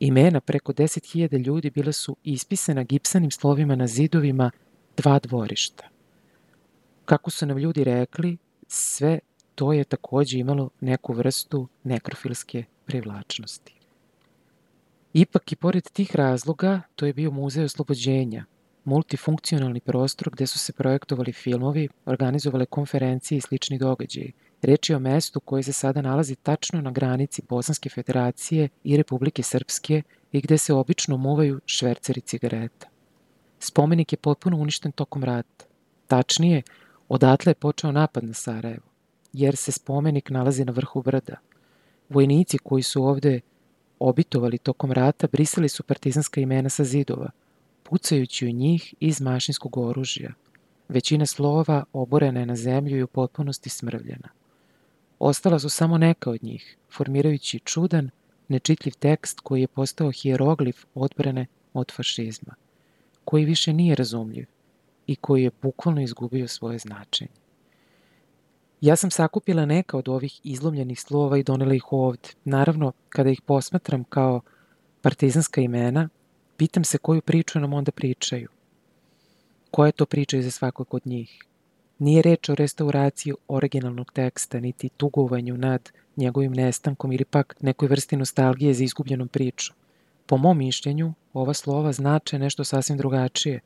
Imena 0.00 0.40
preko 0.40 0.72
10.000 0.72 1.46
ljudi 1.46 1.70
bila 1.70 1.92
su 1.92 2.16
ispisana 2.24 2.82
gipsanim 2.82 3.30
slovima 3.30 3.76
na 3.76 3.86
zidovima 3.86 4.50
dva 4.96 5.18
dvorišta. 5.18 5.88
Kako 7.04 7.30
su 7.30 7.46
nam 7.46 7.58
ljudi 7.58 7.84
rekli, 7.84 8.36
sve 8.66 9.18
to 9.54 9.72
je 9.72 9.84
takođe 9.84 10.38
imalo 10.38 10.70
neku 10.80 11.12
vrstu 11.12 11.68
nekrofilske 11.82 12.64
privlačnosti. 12.84 13.74
Ipak 15.12 15.52
i 15.52 15.56
pored 15.56 15.90
tih 15.92 16.16
razloga, 16.16 16.80
to 16.96 17.06
je 17.06 17.12
bio 17.12 17.30
muzej 17.30 17.64
oslobođenja, 17.64 18.44
multifunkcionalni 18.84 19.80
prostor 19.80 20.30
gde 20.30 20.46
su 20.46 20.58
se 20.58 20.72
projektovali 20.72 21.32
filmovi, 21.32 21.88
organizovale 22.06 22.66
konferencije 22.66 23.38
i 23.38 23.40
slični 23.40 23.78
događaji. 23.78 24.32
Reč 24.62 24.90
je 24.90 24.96
o 24.96 24.98
mestu 24.98 25.40
koje 25.40 25.62
se 25.62 25.72
sada 25.72 26.02
nalazi 26.02 26.36
tačno 26.36 26.80
na 26.80 26.90
granici 26.90 27.42
Bosanske 27.48 27.88
federacije 27.88 28.68
i 28.84 28.96
Republike 28.96 29.42
Srpske 29.42 30.02
i 30.32 30.40
gde 30.40 30.58
se 30.58 30.74
obično 30.74 31.16
muvaju 31.16 31.60
šverceri 31.66 32.20
cigareta. 32.20 32.93
Spomenik 33.64 34.12
je 34.12 34.16
potpuno 34.16 34.56
uništen 34.56 34.92
tokom 34.92 35.24
rata. 35.24 35.64
Tačnije, 36.06 36.62
odatle 37.08 37.50
je 37.50 37.54
počeo 37.54 37.92
napad 37.92 38.24
na 38.24 38.34
Sarajevo, 38.34 38.88
jer 39.32 39.56
se 39.56 39.72
spomenik 39.72 40.30
nalazi 40.30 40.64
na 40.64 40.72
vrhu 40.72 41.02
brda. 41.02 41.36
Vojnici 42.08 42.58
koji 42.58 42.82
su 42.82 43.04
ovde 43.04 43.40
obitovali 43.98 44.58
tokom 44.58 44.92
rata 44.92 45.28
brisali 45.32 45.68
su 45.68 45.82
partizanska 45.82 46.40
imena 46.40 46.68
sa 46.68 46.84
zidova, 46.84 47.30
pucajući 47.82 48.46
u 48.46 48.50
njih 48.50 48.94
iz 49.00 49.20
mašinskog 49.20 49.76
oružja. 49.76 50.32
Većina 50.88 51.26
slova 51.26 51.84
oborena 51.92 52.40
je 52.40 52.46
na 52.46 52.56
zemlju 52.56 52.98
i 52.98 53.02
u 53.02 53.06
potpunosti 53.06 53.70
smrvljena. 53.70 54.28
Ostala 55.18 55.58
su 55.58 55.68
samo 55.68 55.98
neka 55.98 56.30
od 56.30 56.42
njih, 56.42 56.76
formirajući 56.90 57.58
čudan, 57.58 58.10
nečitljiv 58.48 58.92
tekst 58.98 59.40
koji 59.40 59.60
je 59.60 59.68
postao 59.68 60.10
hieroglif 60.10 60.84
odbrane 60.94 61.46
od 61.74 61.92
fašizma 61.92 62.54
koji 63.24 63.44
više 63.44 63.72
nije 63.72 63.94
razumljiv 63.94 64.46
i 65.06 65.16
koji 65.16 65.42
je 65.42 65.50
bukvalno 65.62 66.02
izgubio 66.02 66.48
svoje 66.48 66.78
značenje. 66.78 67.44
Ja 68.80 68.96
sam 68.96 69.10
sakupila 69.10 69.66
neka 69.66 69.96
od 69.96 70.08
ovih 70.08 70.40
izlomljenih 70.44 71.00
slova 71.00 71.38
i 71.38 71.42
donela 71.42 71.74
ih 71.74 71.92
ovde. 71.92 72.28
Naravno, 72.44 72.92
kada 73.08 73.30
ih 73.30 73.40
posmatram 73.40 74.04
kao 74.04 74.40
partizanska 75.02 75.60
imena, 75.60 76.08
pitam 76.56 76.84
se 76.84 76.98
koju 76.98 77.20
priču 77.20 77.60
nam 77.60 77.72
onda 77.72 77.92
pričaju. 77.92 78.48
Koja 79.70 79.86
je 79.86 79.92
to 79.92 80.06
priča 80.06 80.36
iza 80.36 80.50
svakog 80.50 80.94
od 80.94 81.06
njih? 81.06 81.44
Nije 81.98 82.22
reč 82.22 82.48
o 82.48 82.54
restauraciji 82.54 83.34
originalnog 83.48 84.12
teksta, 84.12 84.60
niti 84.60 84.88
tugovanju 84.88 85.56
nad 85.56 85.92
njegovim 86.16 86.52
nestankom 86.52 87.12
ili 87.12 87.24
pak 87.24 87.56
nekoj 87.60 87.88
vrsti 87.88 88.16
nostalgije 88.16 88.74
za 88.74 88.84
izgubljenom 88.84 89.28
pričom. 89.28 89.76
Po 90.26 90.36
mom 90.36 90.58
mišljenju, 90.58 91.12
ova 91.32 91.54
slova 91.54 91.92
znače 91.92 92.38
nešto 92.38 92.64
sasvim 92.64 92.98
drugačije. 92.98 93.60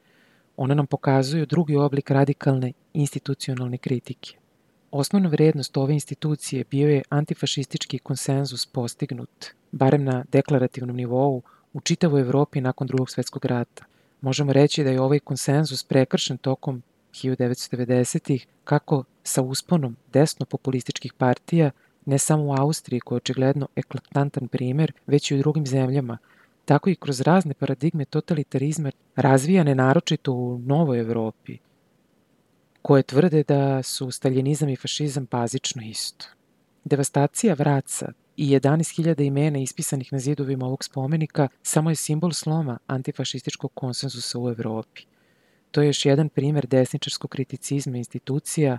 One 0.56 0.74
nam 0.74 0.86
pokazuju 0.86 1.46
drugi 1.46 1.76
oblik 1.76 2.10
radikalne 2.10 2.72
institucionalne 2.92 3.78
kritike. 3.78 4.36
Osnovna 4.90 5.28
vrednost 5.28 5.76
ove 5.76 5.94
institucije 5.94 6.64
bio 6.70 6.88
je 6.88 7.02
antifašistički 7.08 7.98
konsenzus 7.98 8.66
postignut, 8.66 9.46
barem 9.72 10.04
na 10.04 10.24
deklarativnom 10.32 10.96
nivou, 10.96 11.42
u 11.72 11.80
čitavoj 11.80 12.20
Evropi 12.20 12.60
nakon 12.60 12.86
drugog 12.86 13.10
svetskog 13.10 13.44
rata. 13.44 13.84
Možemo 14.20 14.52
reći 14.52 14.84
da 14.84 14.90
je 14.90 15.00
ovaj 15.00 15.18
konsenzus 15.18 15.84
prekršen 15.84 16.38
tokom 16.38 16.82
1990-ih 17.12 18.46
kako 18.64 19.04
sa 19.22 19.42
usponom 19.42 19.96
desno-populističkih 20.12 21.12
partija, 21.12 21.70
ne 22.06 22.18
samo 22.18 22.44
u 22.44 22.54
Austriji 22.58 23.00
koja 23.00 23.16
je 23.16 23.18
očigledno 23.18 23.68
eklatantan 23.76 24.48
primer, 24.48 24.92
već 25.06 25.30
i 25.30 25.34
u 25.34 25.38
drugim 25.38 25.66
zemljama, 25.66 26.18
tako 26.68 26.90
i 26.90 26.94
kroz 26.94 27.20
razne 27.20 27.54
paradigme 27.54 28.04
totalitarizma 28.04 28.90
razvijane 29.16 29.74
naročito 29.74 30.32
u 30.32 30.58
Novoj 30.58 31.00
Evropi, 31.00 31.58
koje 32.82 33.02
tvrde 33.02 33.42
da 33.42 33.82
su 33.82 34.10
staljenizam 34.10 34.68
i 34.68 34.76
fašizam 34.76 35.26
bazično 35.30 35.82
isto. 35.82 36.26
Devastacija 36.84 37.54
vraca 37.54 38.12
i 38.36 38.50
11.000 38.50 39.26
imena 39.26 39.58
ispisanih 39.58 40.12
na 40.12 40.18
zidovima 40.18 40.66
ovog 40.66 40.84
spomenika 40.84 41.48
samo 41.62 41.90
je 41.90 41.96
simbol 41.96 42.32
sloma 42.32 42.78
antifašističkog 42.86 43.70
konsenzusa 43.74 44.38
u 44.38 44.48
Evropi. 44.48 45.02
To 45.70 45.80
je 45.80 45.86
još 45.86 46.06
jedan 46.06 46.28
primer 46.28 46.66
desničarskog 46.66 47.30
kriticizma 47.30 47.96
institucija 47.96 48.78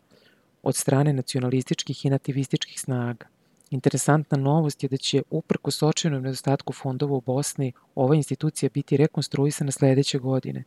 od 0.64 0.76
strane 0.76 1.14
nacionalističkih 1.14 2.06
i 2.06 2.10
nativističkih 2.10 2.80
snaga– 2.80 3.26
Interesantna 3.70 4.38
novost 4.38 4.84
je 4.84 4.90
da 4.90 4.98
će 4.98 5.22
uprko 5.30 5.72
očajnom 5.82 6.24
nedostatku 6.24 6.74
fondova 6.74 7.16
u 7.16 7.22
Bosni 7.22 7.72
ova 7.96 8.16
institucija 8.16 8.70
biti 8.74 8.98
rekonstruisana 8.98 9.72
sledeće 9.72 10.20
godine. 10.20 10.64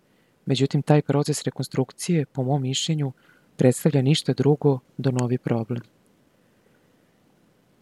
Međutim, 0.47 0.83
taj 0.83 1.03
proces 1.03 1.43
rekonstrukcije, 1.43 2.27
po 2.27 2.43
mom 2.43 2.63
mišljenju, 2.63 3.13
predstavlja 3.57 4.03
ništa 4.03 4.33
drugo 4.33 4.79
do 4.99 5.11
novi 5.11 5.39
problem. 5.39 5.83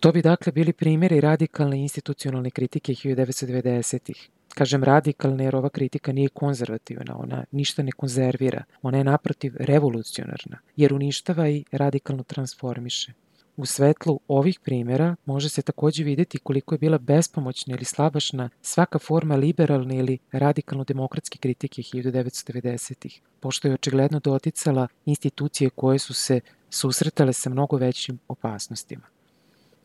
To 0.01 0.13
bi 0.13 0.23
dakle 0.23 0.53
bili 0.53 0.73
primjeri 0.73 1.21
radikalne 1.21 1.81
institucionalne 1.81 2.51
kritike 2.51 2.93
1990-ih. 2.93 4.29
Kažem 4.55 4.85
radikalne 4.85 5.45
jer 5.45 5.57
ova 5.57 5.69
kritika 5.69 6.13
nije 6.13 6.29
konzervativna, 6.29 7.19
ona 7.19 7.45
ništa 7.51 7.83
ne 7.83 7.93
konzervira, 7.93 8.65
ona 8.83 8.99
je 8.99 9.05
naprotiv 9.05 9.55
revolucionarna, 9.59 10.59
jer 10.77 10.95
uništava 10.95 11.49
i 11.49 11.65
radikalno 11.73 12.23
transformiše. 12.23 13.13
U 13.61 13.67
svetlu 13.67 14.21
ovih 14.29 14.61
primjera 14.61 15.17
može 15.25 15.49
se 15.49 15.63
takođe 15.63 16.05
videti 16.05 16.39
koliko 16.39 16.75
je 16.75 16.79
bila 16.79 16.99
bespomoćna 16.99 17.75
ili 17.75 17.85
slabašna 17.85 18.49
svaka 18.63 18.99
forma 18.99 19.37
liberalne 19.37 19.97
ili 19.97 20.19
radikalno 20.33 20.85
demokratske 20.85 21.39
kritike 21.39 21.83
1990-ih, 21.83 23.21
pošto 23.41 23.69
je 23.69 23.75
očigledno 23.75 24.21
doticala 24.21 24.89
institucije 25.05 25.71
koje 25.71 25.99
su 25.99 26.15
se 26.15 26.41
susretale 26.71 27.33
sa 27.33 27.51
mnogo 27.51 27.77
većim 27.77 28.19
opasnostima. 28.29 29.07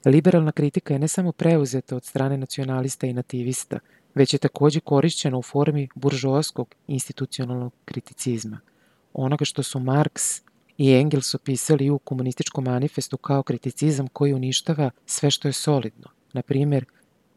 Liberalna 0.06 0.52
kritika 0.52 0.94
je 0.94 1.00
ne 1.00 1.08
samo 1.08 1.32
preuzeta 1.32 1.96
od 1.96 2.06
strane 2.06 2.38
nacionalista 2.38 3.08
i 3.08 3.14
nativista, 3.14 3.80
već 4.14 4.34
je 4.34 4.40
takođe 4.40 4.80
korišćeno 4.80 5.40
u 5.40 5.42
formi 5.42 5.90
buržovskog 5.96 6.76
institucionalnog 6.88 7.74
kriticizma, 7.86 8.60
onoga 9.14 9.46
što 9.46 9.64
su 9.64 9.80
Marks 9.80 10.42
i 10.78 10.92
Engels 10.94 11.36
opisali 11.36 11.90
u 11.90 12.00
komunističkom 12.00 12.64
manifestu 12.64 13.18
kao 13.18 13.44
kriticizam 13.44 14.08
koji 14.08 14.34
uništava 14.34 14.92
sve 15.06 15.32
što 15.32 15.48
je 15.48 15.54
solidno, 15.54 16.10
na 16.34 16.42
primer 16.42 16.86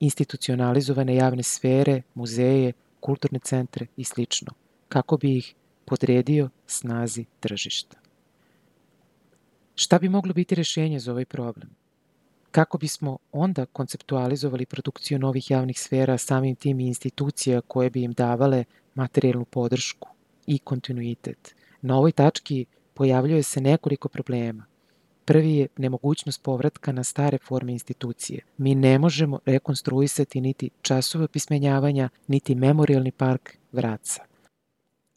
institucionalizovane 0.00 1.14
javne 1.14 1.42
sfere, 1.42 2.02
muzeje, 2.14 2.72
kulturne 3.00 3.38
centre 3.38 3.86
i 3.96 4.04
sl. 4.04 4.22
kako 4.88 5.16
bi 5.16 5.36
ih 5.36 5.54
podredio 5.84 6.50
snazi 6.66 7.24
tržišta. 7.40 7.96
Šta 9.74 9.98
bi 9.98 10.08
moglo 10.08 10.34
biti 10.34 10.54
rešenje 10.54 10.98
za 10.98 11.12
ovaj 11.12 11.24
problem? 11.24 11.70
Kako 12.50 12.78
bismo 12.78 13.18
onda 13.32 13.66
konceptualizovali 13.66 14.66
produkciju 14.66 15.18
novih 15.18 15.50
javnih 15.50 15.80
sfera 15.80 16.18
samim 16.18 16.54
tim 16.56 16.80
i 16.80 16.86
institucija 16.86 17.60
koje 17.60 17.90
bi 17.90 18.02
im 18.02 18.12
davale 18.12 18.64
materijalnu 18.94 19.44
podršku 19.44 20.08
i 20.46 20.58
kontinuitet? 20.58 21.54
Na 21.82 21.96
ovoj 21.96 22.12
tački 22.12 22.66
pojavljuje 22.98 23.42
se 23.42 23.60
nekoliko 23.60 24.08
problema. 24.08 24.64
Prvi 25.24 25.56
je 25.56 25.68
nemogućnost 25.76 26.42
povratka 26.42 26.92
na 26.92 27.04
stare 27.04 27.38
forme 27.38 27.72
institucije. 27.72 28.40
Mi 28.56 28.74
ne 28.74 28.98
možemo 28.98 29.38
rekonstruisati 29.46 30.40
niti 30.40 30.70
časove 30.82 31.28
pismenjavanja, 31.28 32.08
niti 32.26 32.54
memorialni 32.54 33.12
park 33.12 33.56
Vraca. 33.72 34.22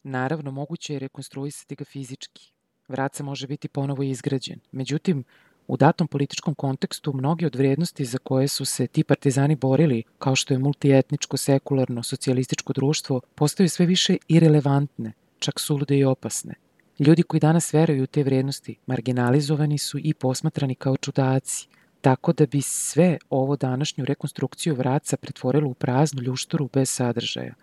Naravno, 0.02 0.50
moguće 0.50 0.92
je 0.92 0.98
rekonstruisati 0.98 1.74
ga 1.74 1.84
fizički. 1.84 2.52
Vraca 2.88 3.24
može 3.24 3.46
biti 3.46 3.68
ponovo 3.68 4.02
izgrađen. 4.02 4.60
Međutim, 4.72 5.24
u 5.66 5.76
datom 5.76 6.08
političkom 6.08 6.54
kontekstu 6.54 7.12
mnogi 7.12 7.46
od 7.46 7.54
vrednosti 7.54 8.04
za 8.04 8.18
koje 8.18 8.48
su 8.48 8.64
se 8.64 8.86
ti 8.86 9.04
partizani 9.04 9.56
borili, 9.56 10.02
kao 10.18 10.36
što 10.36 10.54
je 10.54 10.58
multietničko, 10.58 11.36
sekularno, 11.36 12.02
socijalističko 12.02 12.72
društvo, 12.72 13.20
postaju 13.34 13.68
sve 13.68 13.86
više 13.86 14.16
irelevantne, 14.28 15.12
čak 15.38 15.60
sulude 15.60 15.98
i 15.98 16.04
opasne. 16.04 16.54
Ljudi 17.06 17.22
koji 17.22 17.40
danas 17.40 17.72
veruju 17.72 18.02
u 18.02 18.06
te 18.06 18.22
vrednosti 18.22 18.76
marginalizovani 18.86 19.78
su 19.78 19.98
i 20.02 20.14
posmatrani 20.14 20.74
kao 20.74 20.96
čudaci, 20.96 21.68
tako 22.00 22.32
da 22.32 22.46
bi 22.46 22.62
sve 22.62 23.18
ovo 23.30 23.56
današnju 23.56 24.04
rekonstrukciju 24.04 24.74
vraca 24.74 25.16
pretvorilo 25.16 25.70
u 25.70 25.74
praznu 25.74 26.22
ljušturu 26.22 26.68
bez 26.72 26.90
sadržaja. 26.90 27.54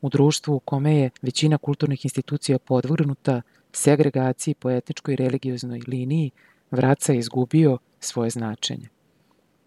U 0.00 0.08
društvu 0.08 0.54
u 0.54 0.60
kome 0.60 0.96
je 0.96 1.10
većina 1.22 1.58
kulturnih 1.58 2.04
institucija 2.04 2.58
podvrnuta 2.58 3.42
segregaciji 3.72 4.54
po 4.54 4.70
etničkoj 4.70 5.14
i 5.14 5.16
religioznoj 5.16 5.80
liniji, 5.86 6.30
vraca 6.70 7.12
je 7.12 7.18
izgubio 7.18 7.78
svoje 8.00 8.30
značenje. 8.30 8.88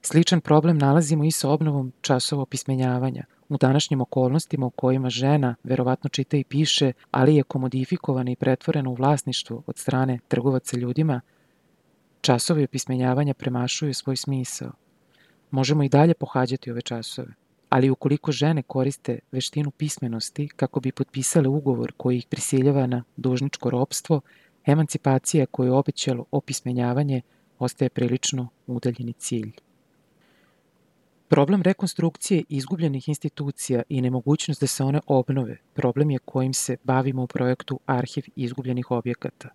Sličan 0.02 0.42
problem 0.42 0.78
nalazimo 0.78 1.24
i 1.24 1.32
sa 1.32 1.50
obnovom 1.50 1.92
časova 2.02 2.42
opismenjavanja– 2.42 3.24
u 3.50 3.58
današnjim 3.58 4.02
okolnostima 4.02 4.66
u 4.66 4.70
kojima 4.70 5.10
žena 5.10 5.56
verovatno 5.64 6.10
čita 6.10 6.38
i 6.38 6.44
piše, 6.44 6.92
ali 7.12 7.36
je 7.36 7.44
komodifikovana 7.44 8.32
i 8.32 8.36
pretvorena 8.36 8.90
u 8.90 8.94
vlasništvo 8.94 9.64
od 9.68 9.78
strane 9.78 10.20
trgovaca 10.28 10.78
ljudima, 10.78 11.22
časovi 12.22 12.64
opismenjavanja 12.64 13.34
premašuju 13.34 13.94
svoj 13.94 14.16
smisao. 14.16 14.72
Možemo 15.52 15.84
i 15.84 15.90
dalje 15.90 16.14
pohađati 16.14 16.72
ove 16.72 16.82
časove, 16.82 17.34
ali 17.70 17.90
ukoliko 17.90 18.32
žene 18.32 18.62
koriste 18.64 19.20
veštinu 19.32 19.72
pismenosti 19.72 20.48
kako 20.56 20.80
bi 20.80 20.92
potpisale 20.92 21.48
ugovor 21.48 21.94
koji 21.98 22.18
ih 22.18 22.28
prisiljava 22.30 22.88
na 22.88 23.04
dužničko 23.18 23.70
ropstvo, 23.70 24.22
emancipacija 24.66 25.46
koju 25.46 25.68
je 25.68 25.74
obećalo 25.74 26.26
opismenjavanje 26.32 27.22
ostaje 27.60 27.90
prilično 27.90 28.48
udaljeni 28.68 29.14
cilj. 29.14 29.52
Problem 31.30 31.62
rekonstrukcije 31.62 32.44
izgubljenih 32.50 33.10
institucija 33.10 33.84
i 33.90 34.02
nemogućnost 34.02 34.62
da 34.62 34.68
se 34.68 34.84
one 34.84 35.00
obnove 35.08 35.58
problem 35.74 36.12
je 36.12 36.20
kojim 36.20 36.54
se 36.54 36.78
bavimo 36.84 37.24
u 37.24 37.28
projektu 37.28 37.80
Arhiv 37.86 38.24
izgubljenih 38.36 38.92
objekata. 38.92 39.50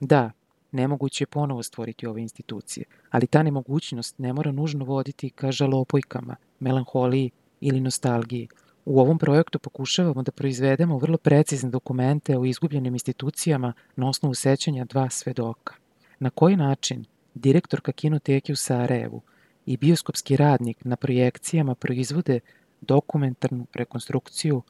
Da, 0.00 0.30
nemoguće 0.72 1.22
je 1.22 1.26
ponovo 1.26 1.62
stvoriti 1.62 2.06
ove 2.06 2.22
institucije, 2.22 2.84
ali 3.10 3.26
ta 3.26 3.42
nemogućnost 3.42 4.18
ne 4.18 4.32
mora 4.32 4.52
nužno 4.52 4.84
voditi 4.84 5.30
ka 5.30 5.52
žalopojkama, 5.52 6.36
melanholiji 6.60 7.30
ili 7.60 7.80
nostalgiji. 7.80 8.48
U 8.84 9.00
ovom 9.00 9.18
projektu 9.18 9.58
pokušavamo 9.58 10.22
da 10.22 10.32
proizvedemo 10.32 10.98
vrlo 10.98 11.18
precizne 11.18 11.70
dokumente 11.70 12.38
o 12.38 12.44
izgubljenim 12.44 12.94
institucijama 12.94 13.72
na 13.96 14.08
osnovu 14.08 14.34
sećanja 14.34 14.84
dva 14.84 15.10
svedoka. 15.10 15.74
Na 16.18 16.30
koji 16.30 16.56
način 16.56 17.04
direktorka 17.34 17.92
kinoteke 17.92 18.52
u 18.52 18.56
Sarajevu 18.56 19.22
i 19.70 19.76
bioskopski 19.76 20.36
radnik 20.36 20.84
na 20.84 20.96
projekcijama 20.96 21.74
proizvode 21.74 22.40
dokumentarnu 22.80 23.66
rekonstrukciju 23.74 24.62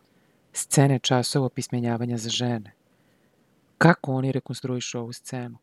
scene 0.52 0.98
časova 0.98 1.48
pismenjavanja 1.48 2.16
za 2.16 2.28
žene. 2.28 2.72
Kako 3.78 4.12
oni 4.12 4.32
rekonstruišu 4.32 4.98
ovu 4.98 5.12
scenu? 5.12 5.58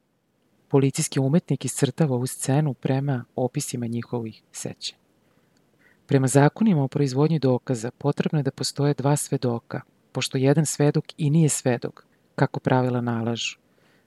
Policijski 0.67 1.19
umetnik 1.19 1.65
iscrtava 1.65 2.15
ovu 2.15 2.27
scenu 2.27 2.73
prema 2.73 3.25
opisima 3.35 3.87
njihovih 3.87 4.41
sećanja. 4.51 5.01
Prema 6.05 6.27
zakonima 6.27 6.83
o 6.83 6.87
proizvodnji 6.87 7.39
dokaza 7.39 7.91
potrebno 7.91 8.39
je 8.39 8.43
da 8.43 8.51
postoje 8.51 8.93
dva 8.93 9.15
svedoka, 9.15 9.81
pošto 10.11 10.37
jedan 10.37 10.65
svedok 10.65 11.05
i 11.17 11.29
nije 11.29 11.49
svedok, 11.49 12.05
kako 12.35 12.59
pravila 12.59 13.01
nalažu. 13.01 13.57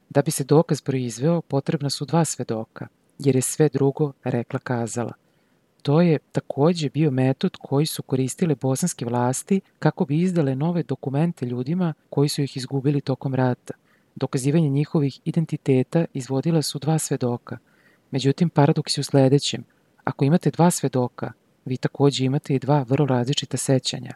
Da 0.08 0.22
bi 0.22 0.30
se 0.30 0.44
dokaz 0.44 0.80
proizveo, 0.80 1.40
potrebna 1.40 1.90
su 1.90 2.04
dva 2.04 2.24
svedoka– 2.24 2.86
jer 3.24 3.36
je 3.36 3.42
sve 3.42 3.68
drugo 3.68 4.12
rekla 4.24 4.58
kazala. 4.58 5.12
To 5.82 6.00
je 6.00 6.18
takođe 6.18 6.90
bio 6.90 7.10
metod 7.10 7.56
koji 7.56 7.86
su 7.86 8.02
koristile 8.02 8.54
bosanske 8.54 9.04
vlasti 9.04 9.60
kako 9.78 10.04
bi 10.04 10.20
izdale 10.20 10.54
nove 10.54 10.82
dokumente 10.82 11.46
ljudima 11.46 11.94
koji 12.10 12.28
su 12.28 12.42
ih 12.42 12.56
izgubili 12.56 13.00
tokom 13.00 13.34
rata. 13.34 13.74
Dokazivanje 14.14 14.68
njihovih 14.68 15.20
identiteta 15.24 16.04
izvodila 16.14 16.62
su 16.62 16.78
dva 16.78 16.98
svedoka. 16.98 17.58
Međutim, 18.10 18.50
paradoks 18.50 18.98
je 18.98 19.00
u 19.00 19.04
sledećem. 19.04 19.64
Ako 20.04 20.24
imate 20.24 20.50
dva 20.50 20.70
svedoka, 20.70 21.32
vi 21.64 21.76
takođe 21.76 22.24
imate 22.24 22.54
i 22.54 22.58
dva 22.58 22.84
vrlo 22.88 23.06
različita 23.06 23.56
sećanja. 23.56 24.14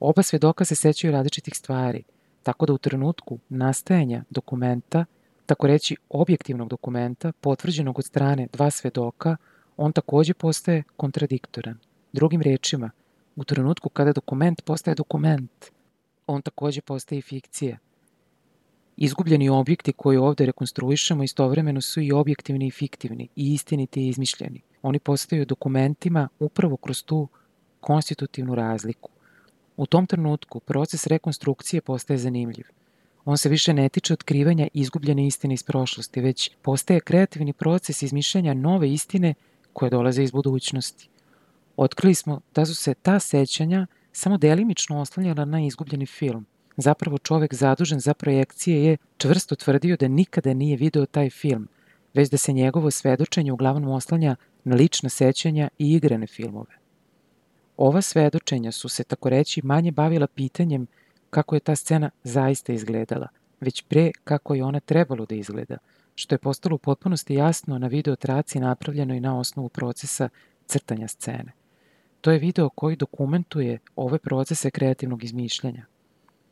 Oba 0.00 0.22
svedoka 0.22 0.64
se 0.64 0.74
sećaju 0.74 1.12
različitih 1.12 1.54
stvari, 1.56 2.02
tako 2.42 2.66
da 2.66 2.72
u 2.72 2.78
trenutku 2.78 3.38
nastajanja 3.48 4.24
dokumenta 4.30 5.04
tako 5.46 5.66
reći 5.66 5.96
objektivnog 6.08 6.68
dokumenta, 6.68 7.32
potvrđenog 7.32 7.98
od 7.98 8.04
strane 8.04 8.48
dva 8.52 8.70
svedoka, 8.70 9.36
on 9.76 9.92
takođe 9.92 10.34
postaje 10.34 10.82
kontradiktoran. 10.96 11.78
Drugim 12.12 12.42
rečima, 12.42 12.90
u 13.36 13.44
trenutku 13.44 13.88
kada 13.88 14.12
dokument 14.12 14.62
postaje 14.64 14.94
dokument, 14.94 15.66
on 16.26 16.42
takođe 16.42 16.80
postaje 16.80 17.22
fikcija. 17.22 17.78
Izgubljeni 18.96 19.48
objekti 19.48 19.92
koje 19.92 20.20
ovde 20.20 20.46
rekonstruišemo 20.46 21.22
istovremeno 21.22 21.80
su 21.80 22.00
i 22.00 22.12
objektivni 22.12 22.66
i 22.66 22.70
fiktivni, 22.70 23.28
i 23.36 23.54
istiniti 23.54 24.00
i 24.00 24.08
izmišljeni. 24.08 24.60
Oni 24.82 24.98
postaju 24.98 25.46
dokumentima 25.46 26.28
upravo 26.38 26.76
kroz 26.76 27.04
tu 27.04 27.28
konstitutivnu 27.80 28.54
razliku. 28.54 29.10
U 29.76 29.86
tom 29.86 30.06
trenutku 30.06 30.60
proces 30.60 31.06
rekonstrukcije 31.06 31.80
postaje 31.80 32.18
zanimljiv– 32.18 32.64
On 33.24 33.38
se 33.38 33.48
više 33.48 33.74
ne 33.74 33.88
tiče 33.88 34.12
otkrivanja 34.12 34.68
izgubljene 34.72 35.26
istine 35.26 35.54
iz 35.54 35.62
prošlosti, 35.62 36.20
već 36.20 36.50
postaje 36.62 37.00
kreativni 37.00 37.52
proces 37.52 38.02
izmišljanja 38.02 38.54
nove 38.54 38.92
istine 38.92 39.34
koje 39.74 39.90
dolaze 39.90 40.22
iz 40.22 40.30
budućnosti. 40.30 41.08
Otkrili 41.76 42.14
smo 42.14 42.40
da 42.54 42.66
su 42.66 42.74
se 42.74 42.94
ta 42.94 43.18
sećanja 43.18 43.86
samo 44.12 44.38
delimično 44.38 45.00
oslanjala 45.00 45.44
na 45.44 45.60
izgubljeni 45.66 46.06
film. 46.06 46.46
Zapravo 46.76 47.18
čovek 47.18 47.54
zadužen 47.54 48.00
za 48.00 48.14
projekcije 48.14 48.84
je 48.84 48.96
čvrsto 49.16 49.56
tvrdio 49.56 49.96
da 49.96 50.08
nikada 50.08 50.54
nije 50.54 50.76
video 50.76 51.06
taj 51.06 51.30
film, 51.30 51.68
već 52.14 52.30
da 52.30 52.36
se 52.36 52.52
njegovo 52.52 52.90
svedočenje 52.90 53.52
uglavnom 53.52 53.90
oslanja 53.90 54.36
na 54.64 54.76
lična 54.76 55.08
sećanja 55.08 55.68
i 55.78 55.92
igrane 55.92 56.26
filmove. 56.26 56.78
Ova 57.76 58.02
svedočenja 58.02 58.72
su 58.72 58.88
se, 58.88 59.04
tako 59.04 59.28
reći, 59.28 59.66
manje 59.66 59.92
bavila 59.92 60.26
pitanjem 60.26 60.86
kako 61.30 61.56
je 61.56 61.60
ta 61.60 61.76
scena 61.76 62.10
zaista 62.24 62.72
izgledala, 62.72 63.28
već 63.60 63.82
pre 63.82 64.10
kako 64.24 64.54
je 64.54 64.64
ona 64.64 64.80
trebalo 64.80 65.26
da 65.26 65.34
izgleda, 65.34 65.76
što 66.14 66.34
je 66.34 66.38
postalo 66.38 66.74
u 66.74 66.78
potpunosti 66.78 67.34
jasno 67.34 67.78
na 67.78 67.86
videotraci 67.86 68.60
napravljenoj 68.60 69.20
na 69.20 69.38
osnovu 69.38 69.68
procesa 69.68 70.28
crtanja 70.66 71.08
scene. 71.08 71.52
To 72.20 72.30
je 72.30 72.38
video 72.38 72.68
koji 72.68 72.96
dokumentuje 72.96 73.78
ove 73.96 74.18
procese 74.18 74.70
kreativnog 74.70 75.24
izmišljanja. 75.24 75.86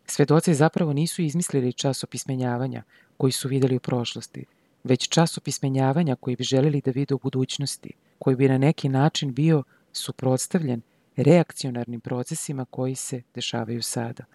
Svedoci 0.07 0.55
zapravo 0.55 0.92
nisu 0.92 1.22
izmislili 1.22 1.72
čas 1.72 2.05
opismenjavanja 2.05 2.83
koji 3.16 3.33
su 3.33 3.48
videli 3.48 3.77
u 3.77 3.81
prošlosti, 3.81 4.44
već 4.85 5.09
čas 5.09 5.38
opismenjavanja 5.38 6.16
koji 6.16 6.37
bi 6.37 6.44
želeli 6.44 6.81
da 6.81 6.90
vide 6.90 7.14
u 7.14 7.18
budućnosti, 7.18 7.90
koji 8.18 8.37
bi 8.37 8.48
na 8.48 8.59
neki 8.59 8.88
način 8.88 9.35
bio 9.35 9.62
suprotstavljen 9.92 10.83
reakcionarnim 11.16 12.01
procesima 12.01 12.64
koji 12.64 12.94
se 12.94 13.22
dešavaju 13.35 13.83
sada– 13.83 14.25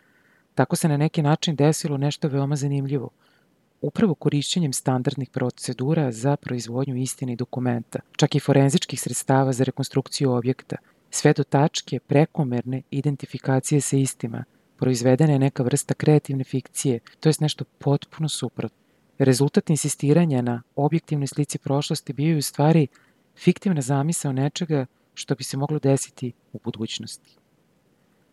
Tako 0.58 0.76
se 0.76 0.88
na 0.88 0.98
neki 0.98 1.22
način 1.22 1.56
desilo 1.56 1.98
nešto 1.98 2.28
veoma 2.28 2.56
zanimljivo. 2.56 3.10
Upravo 3.82 4.16
korišćenjem 4.16 4.74
standardnih 4.74 5.30
procedura 5.30 6.12
za 6.12 6.36
proizvodnju 6.36 6.96
istine 6.96 7.34
i 7.34 7.36
dokumenta, 7.36 8.00
čak 8.16 8.36
i 8.36 8.40
forenzičkih 8.40 9.02
sredstava 9.02 9.54
za 9.54 9.64
rekonstrukciju 9.64 10.32
objekta, 10.32 10.76
sve 11.10 11.34
do 11.34 11.44
tačke 11.44 12.00
prekomerne 12.00 12.82
identifikacije 12.92 13.82
sa 13.82 13.98
istima, 13.98 14.44
proizvedena 14.78 15.34
je 15.34 15.40
neka 15.40 15.64
vrsta 15.64 15.94
kreativne 15.94 16.44
fikcije, 16.44 17.00
to 17.20 17.30
je 17.30 17.34
nešto 17.40 17.66
potpuno 17.78 18.30
suprotno. 18.30 18.78
Rezultat 19.20 19.70
insistiranja 19.70 20.42
na 20.42 20.62
objektivnoj 20.76 21.28
slici 21.28 21.58
prošlosti 21.58 22.14
bio 22.14 22.32
je 22.32 22.38
u 22.38 22.42
stvari 22.42 22.88
fiktivna 23.36 23.82
zamisao 23.82 24.32
nečega 24.32 24.86
što 25.14 25.36
bi 25.36 25.44
se 25.44 25.58
moglo 25.58 25.80
desiti 25.80 26.34
u 26.54 26.60
budućnosti. 26.64 27.38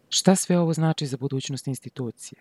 Šta 0.09 0.37
sve 0.37 0.59
ovo 0.59 0.72
znači 0.72 1.07
za 1.07 1.16
budućnost 1.16 1.66
institucije? 1.66 2.38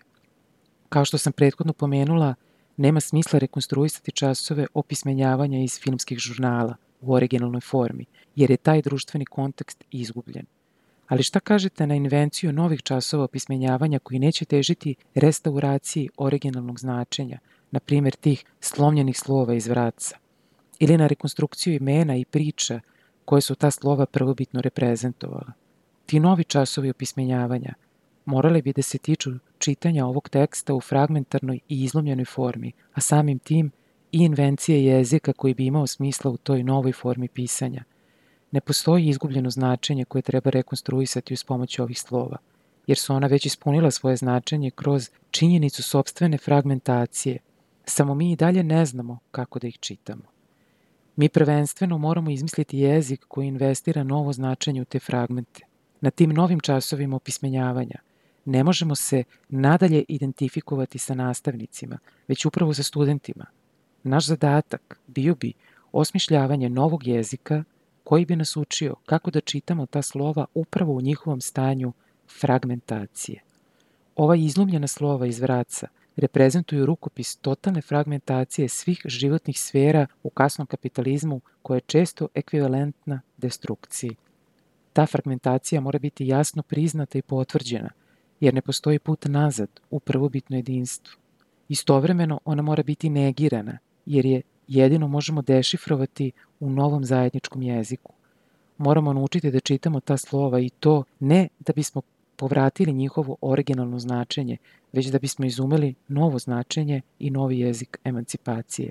Kao 0.89 1.05
što 1.05 1.17
sam 1.17 1.33
prethodno 1.33 1.73
pomenula, 1.73 2.35
nema 2.77 2.99
smisla 2.99 3.39
rekonstruisati 3.39 4.12
časove 4.12 4.67
opismenjavanja 4.73 5.59
iz 5.59 5.79
filmskih 5.79 6.17
žurnala 6.17 6.75
u 7.01 7.13
originalnoj 7.13 7.62
formi, 7.62 8.05
jer 8.36 8.51
je 8.51 8.57
taj 8.57 8.81
društveni 8.81 9.25
kontekst 9.25 9.83
izgubljen. 9.91 10.45
Ali 11.07 11.23
šta 11.23 11.39
kažete 11.39 11.88
na 11.88 11.95
invenciju 11.95 12.53
novih 12.53 12.81
časova 12.81 13.23
opismenjavanja 13.23 13.99
koji 13.99 14.19
neće 14.19 14.45
težiti 14.45 14.95
restauraciji 15.15 16.09
originalnog 16.17 16.79
značenja, 16.79 17.39
na 17.71 17.79
primjer 17.79 18.15
tih 18.15 18.45
slomljenih 18.59 19.19
slova 19.19 19.53
iz 19.53 19.67
vraca, 19.67 20.17
ili 20.79 20.97
na 20.97 21.07
rekonstrukciju 21.07 21.73
imena 21.73 22.15
i 22.15 22.25
priča 22.25 22.79
koje 23.25 23.41
su 23.41 23.55
ta 23.55 23.71
slova 23.71 24.05
prvobitno 24.05 24.62
reprezentovala. 24.62 25.51
Ti 26.05 26.19
novi 26.19 26.43
časovi 26.43 26.89
opismenjavanja 26.89 27.73
morali 28.25 28.62
bi 28.62 28.73
da 28.73 28.81
se 28.81 28.97
tiču 28.97 29.31
čitanja 29.57 30.05
ovog 30.05 30.29
teksta 30.29 30.73
u 30.73 30.81
fragmentarnoj 30.81 31.59
i 31.69 31.83
izlomljenoj 31.83 32.25
formi, 32.25 32.71
a 32.93 33.01
samim 33.01 33.39
tim 33.39 33.71
i 34.12 34.17
invencije 34.17 34.86
jezika 34.86 35.33
koji 35.33 35.53
bi 35.53 35.65
imao 35.65 35.88
smisla 35.88 36.31
u 36.31 36.38
toj 36.38 36.63
novoj 36.63 36.91
formi 36.93 37.27
pisanja. 37.27 37.83
Ne 38.51 38.62
postoji 38.62 39.07
izgubljeno 39.07 39.49
značenje 39.49 40.05
koje 40.05 40.21
treba 40.21 40.49
rekonstruisati 40.49 41.33
uz 41.33 41.43
pomoć 41.43 41.79
ovih 41.79 41.99
slova, 41.99 42.38
jer 42.88 42.97
su 42.97 43.13
ona 43.13 43.27
već 43.27 43.45
ispunila 43.45 43.91
svoje 43.91 44.15
značenje 44.15 44.71
kroz 44.71 45.09
činjenicu 45.31 45.83
sobstvene 45.83 46.38
fragmentacije. 46.38 47.38
Samo 47.86 48.15
mi 48.15 48.31
i 48.31 48.36
dalje 48.36 48.63
ne 48.63 48.86
znamo 48.86 49.19
kako 49.31 49.59
da 49.59 49.67
ih 49.67 49.79
čitamo. 49.79 50.23
Mi 51.15 51.29
prvenstveno 51.29 51.97
moramo 51.97 52.29
izmisliti 52.29 52.77
jezik 52.77 53.25
koji 53.27 53.47
investira 53.47 54.03
novo 54.03 54.33
značenje 54.33 54.81
u 54.81 54.86
te 54.86 54.99
fragmente. 54.99 55.62
Na 56.01 56.12
tim 56.12 56.29
novim 56.29 56.59
časovima 56.59 57.15
opismenjavanja 57.15 58.12
ne 58.45 58.63
možemo 58.63 58.95
se 58.95 59.23
nadalje 59.49 60.03
identifikovati 60.08 60.99
sa 60.99 61.15
nastavnicima, 61.15 61.97
već 62.27 62.45
upravo 62.45 62.73
sa 62.73 62.84
studentima. 62.84 63.45
Naš 64.03 64.25
zadatak 64.25 64.99
bio 65.08 65.36
bi 65.36 65.53
osmišljavanje 65.91 66.69
novog 66.69 67.08
jezika 67.08 67.63
koji 68.03 68.25
bi 68.25 68.36
nas 68.36 68.58
učio 68.58 68.95
kako 69.06 69.32
da 69.32 69.41
čitamo 69.41 69.86
ta 69.86 70.01
slova 70.01 70.45
upravo 70.53 70.93
u 70.93 71.01
njihovom 71.01 71.41
stanju 71.41 71.93
fragmentacije. 72.39 73.41
Ova 74.15 74.36
izlomljena 74.36 74.88
slova 74.88 75.27
iz 75.27 75.39
vraca– 75.39 75.88
reprezentuju 76.15 76.86
rukopis 76.86 77.36
totalne 77.36 77.82
fragmentacije 77.82 78.69
svih 78.69 79.01
životnih 79.06 79.60
sfera 79.60 80.08
u 80.23 80.29
kasnom 80.29 80.67
kapitalizmu 80.67 81.41
koja 81.62 81.75
je 81.77 81.82
često 81.82 82.27
ekvivalentna 82.34 83.21
destrukciji. 83.38 84.15
Ta 84.93 85.06
fragmentacija 85.06 85.82
mora 85.82 85.99
biti 85.99 86.27
jasno 86.27 86.63
priznata 86.63 87.17
i 87.17 87.21
potvrđena, 87.21 87.89
jer 88.43 88.53
ne 88.53 88.62
postoji 88.62 88.99
put 88.99 89.25
nazad 89.25 89.69
u 89.89 89.99
prvobitno 89.99 90.56
jedinstvo. 90.56 91.19
Istovremeno 91.69 92.39
ona 92.45 92.62
mora 92.62 92.84
biti 92.84 93.10
negirana, 93.10 93.77
jer 94.06 94.25
je 94.25 94.41
jedino 94.67 95.08
možemo 95.08 95.41
dešifrovati 95.41 96.32
u 96.60 96.69
novom 96.69 97.06
zajedničkom 97.06 97.62
jeziku. 97.62 98.13
Moramo 98.77 99.13
naučiti 99.13 99.51
da 99.51 99.60
čitamo 99.60 99.99
ta 99.99 100.17
slova 100.17 100.60
i 100.60 100.69
to 100.69 101.03
ne 101.19 101.47
da 101.60 101.73
bismo 101.73 102.01
povratili 102.36 102.93
njihovo 102.93 103.36
originalno 103.41 103.99
značenje, 103.99 104.58
već 104.91 105.08
da 105.08 105.19
bismo 105.19 105.45
izumeli 105.45 105.95
novo 106.08 106.39
značenje 106.39 107.01
i 107.19 107.29
novi 107.29 107.60
jezik 107.60 107.97
emancipacije. 108.03 108.89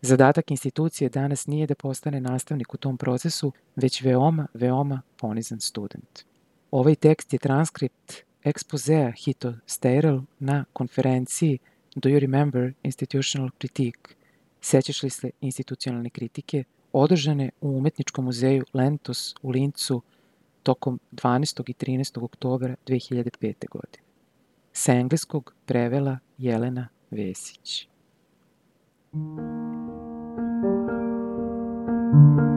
Zadatak 0.00 0.50
institucije 0.50 1.10
danas 1.10 1.46
nije 1.46 1.66
da 1.66 1.74
postane 1.74 2.20
nastavnik 2.20 2.74
u 2.74 2.76
tom 2.76 2.96
procesu, 2.96 3.52
već 3.76 4.02
veoma, 4.02 4.46
veoma 4.54 5.02
ponizan 5.16 5.60
student. 5.60 6.24
Ovaj 6.70 6.94
tekst 6.94 7.32
je 7.32 7.38
transkript 7.38 8.31
ekspozea 8.44 9.10
Hito 9.10 9.54
Steirel 9.66 10.20
na 10.38 10.64
konferenciji 10.72 11.58
Do 11.94 12.08
you 12.08 12.18
remember 12.18 12.72
institutional 12.82 13.50
critique? 13.58 14.14
Sećaš 14.60 15.02
li 15.02 15.10
se 15.10 15.30
institucionalne 15.40 16.10
kritike? 16.10 16.64
Održane 16.92 17.50
u 17.60 17.76
Umetničkom 17.76 18.24
muzeju 18.24 18.64
Lentos 18.74 19.34
u 19.42 19.50
Lincu 19.50 20.02
tokom 20.62 21.00
12. 21.12 21.70
i 21.70 21.74
13. 21.74 22.24
oktobra 22.24 22.76
2005. 22.86 23.68
godine. 23.70 24.04
Sa 24.72 24.92
engleskog 24.92 25.54
prevela 25.66 26.18
Jelena 26.38 26.88
Vesić. 27.10 27.88
Thank 29.12 29.38
you. 32.40 32.51